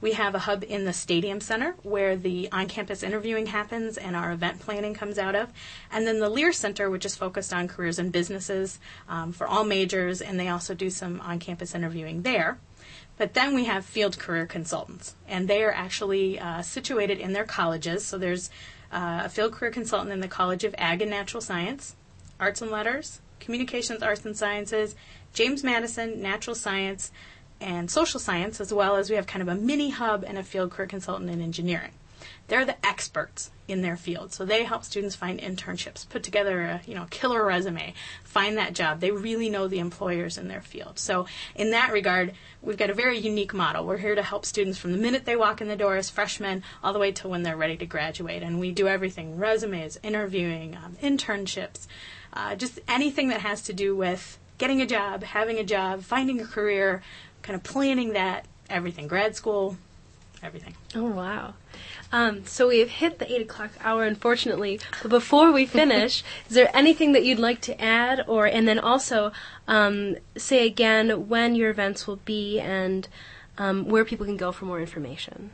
[0.00, 4.14] We have a hub in the Stadium Center where the on campus interviewing happens and
[4.16, 5.52] our event planning comes out of.
[5.90, 9.64] And then the Lear Center, which is focused on careers and businesses um, for all
[9.64, 12.58] majors, and they also do some on campus interviewing there.
[13.16, 17.44] But then we have field career consultants, and they are actually uh, situated in their
[17.44, 18.04] colleges.
[18.04, 18.48] So there's
[18.92, 21.96] uh, a field career consultant in the College of Ag and Natural Science,
[22.38, 24.94] Arts and Letters, Communications, Arts and Sciences,
[25.34, 27.10] James Madison, Natural Science,
[27.60, 30.42] and Social Science, as well as we have kind of a mini hub and a
[30.42, 31.92] field career consultant in engineering.
[32.48, 36.80] They're the experts in their field, so they help students find internships, put together a
[36.86, 37.92] you know killer resume,
[38.24, 39.00] find that job.
[39.00, 40.98] They really know the employers in their field.
[40.98, 42.32] So in that regard,
[42.62, 43.84] we've got a very unique model.
[43.84, 46.62] We're here to help students from the minute they walk in the door as freshmen
[46.82, 50.74] all the way to when they're ready to graduate, and we do everything: resumes, interviewing,
[50.76, 51.86] um, internships,
[52.32, 56.40] uh, just anything that has to do with getting a job, having a job, finding
[56.40, 57.02] a career,
[57.48, 59.78] kind of planning that everything, grad school,
[60.42, 60.74] everything.
[60.94, 61.54] Oh wow!
[62.12, 64.80] Um, so we have hit the eight o'clock hour, unfortunately.
[65.00, 68.78] But before we finish, is there anything that you'd like to add, or and then
[68.78, 69.32] also
[69.66, 73.08] um, say again when your events will be and
[73.56, 75.50] um, where people can go for more information?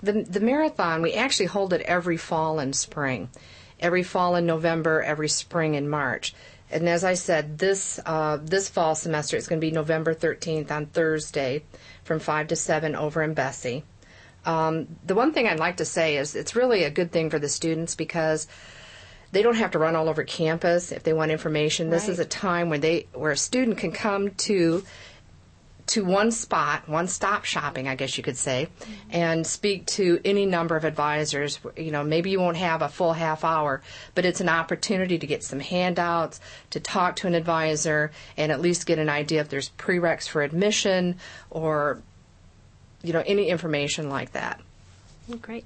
[0.00, 3.28] The the marathon we actually hold it every fall and spring,
[3.80, 6.32] every fall in November, every spring in March.
[6.70, 10.70] And as I said, this uh, this fall semester it's going to be November 13th
[10.70, 11.64] on Thursday
[12.04, 13.82] from 5 to 7 over in Bessey.
[14.44, 17.38] Um, the one thing I'd like to say is it's really a good thing for
[17.38, 18.46] the students because
[19.32, 21.90] they don't have to run all over campus if they want information.
[21.90, 22.12] This Right.
[22.12, 24.84] is a time when they where a student can come to
[25.90, 28.68] to one spot, one stop shopping, I guess you could say,
[29.10, 31.58] and speak to any number of advisors.
[31.76, 33.82] You know, maybe you won't have a full half hour,
[34.14, 38.60] but it's an opportunity to get some handouts, to talk to an advisor, and at
[38.60, 41.16] least get an idea if there's prereqs for admission
[41.50, 42.00] or,
[43.02, 44.60] you know, any information like that.
[45.42, 45.64] Great.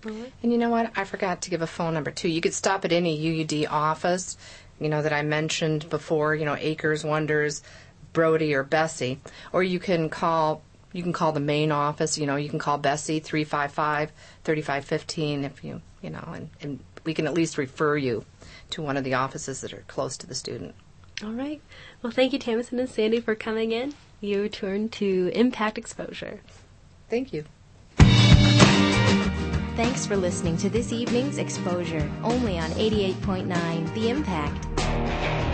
[0.05, 0.92] And you know what?
[0.96, 2.28] I forgot to give a phone number too.
[2.28, 4.36] You could stop at any UUD office,
[4.78, 7.62] you know, that I mentioned before, you know, Akers, Wonders,
[8.12, 9.18] Brody or Bessey,
[9.53, 12.78] or you can call you can call the main office, you know, you can call
[12.78, 13.20] Bessey
[14.44, 18.24] 355-3515 if you, you know, and, and we can at least refer you
[18.70, 20.74] to one of the offices that are close to the student.
[21.22, 21.61] All right.
[22.03, 23.94] Well, thank you, Tamison and Sandy, for coming in.
[24.20, 26.40] You turn to impact exposure.
[27.11, 27.44] Thank you.
[29.79, 35.47] Thanks for listening to this evening's exposure, only on 88.9 The Impact.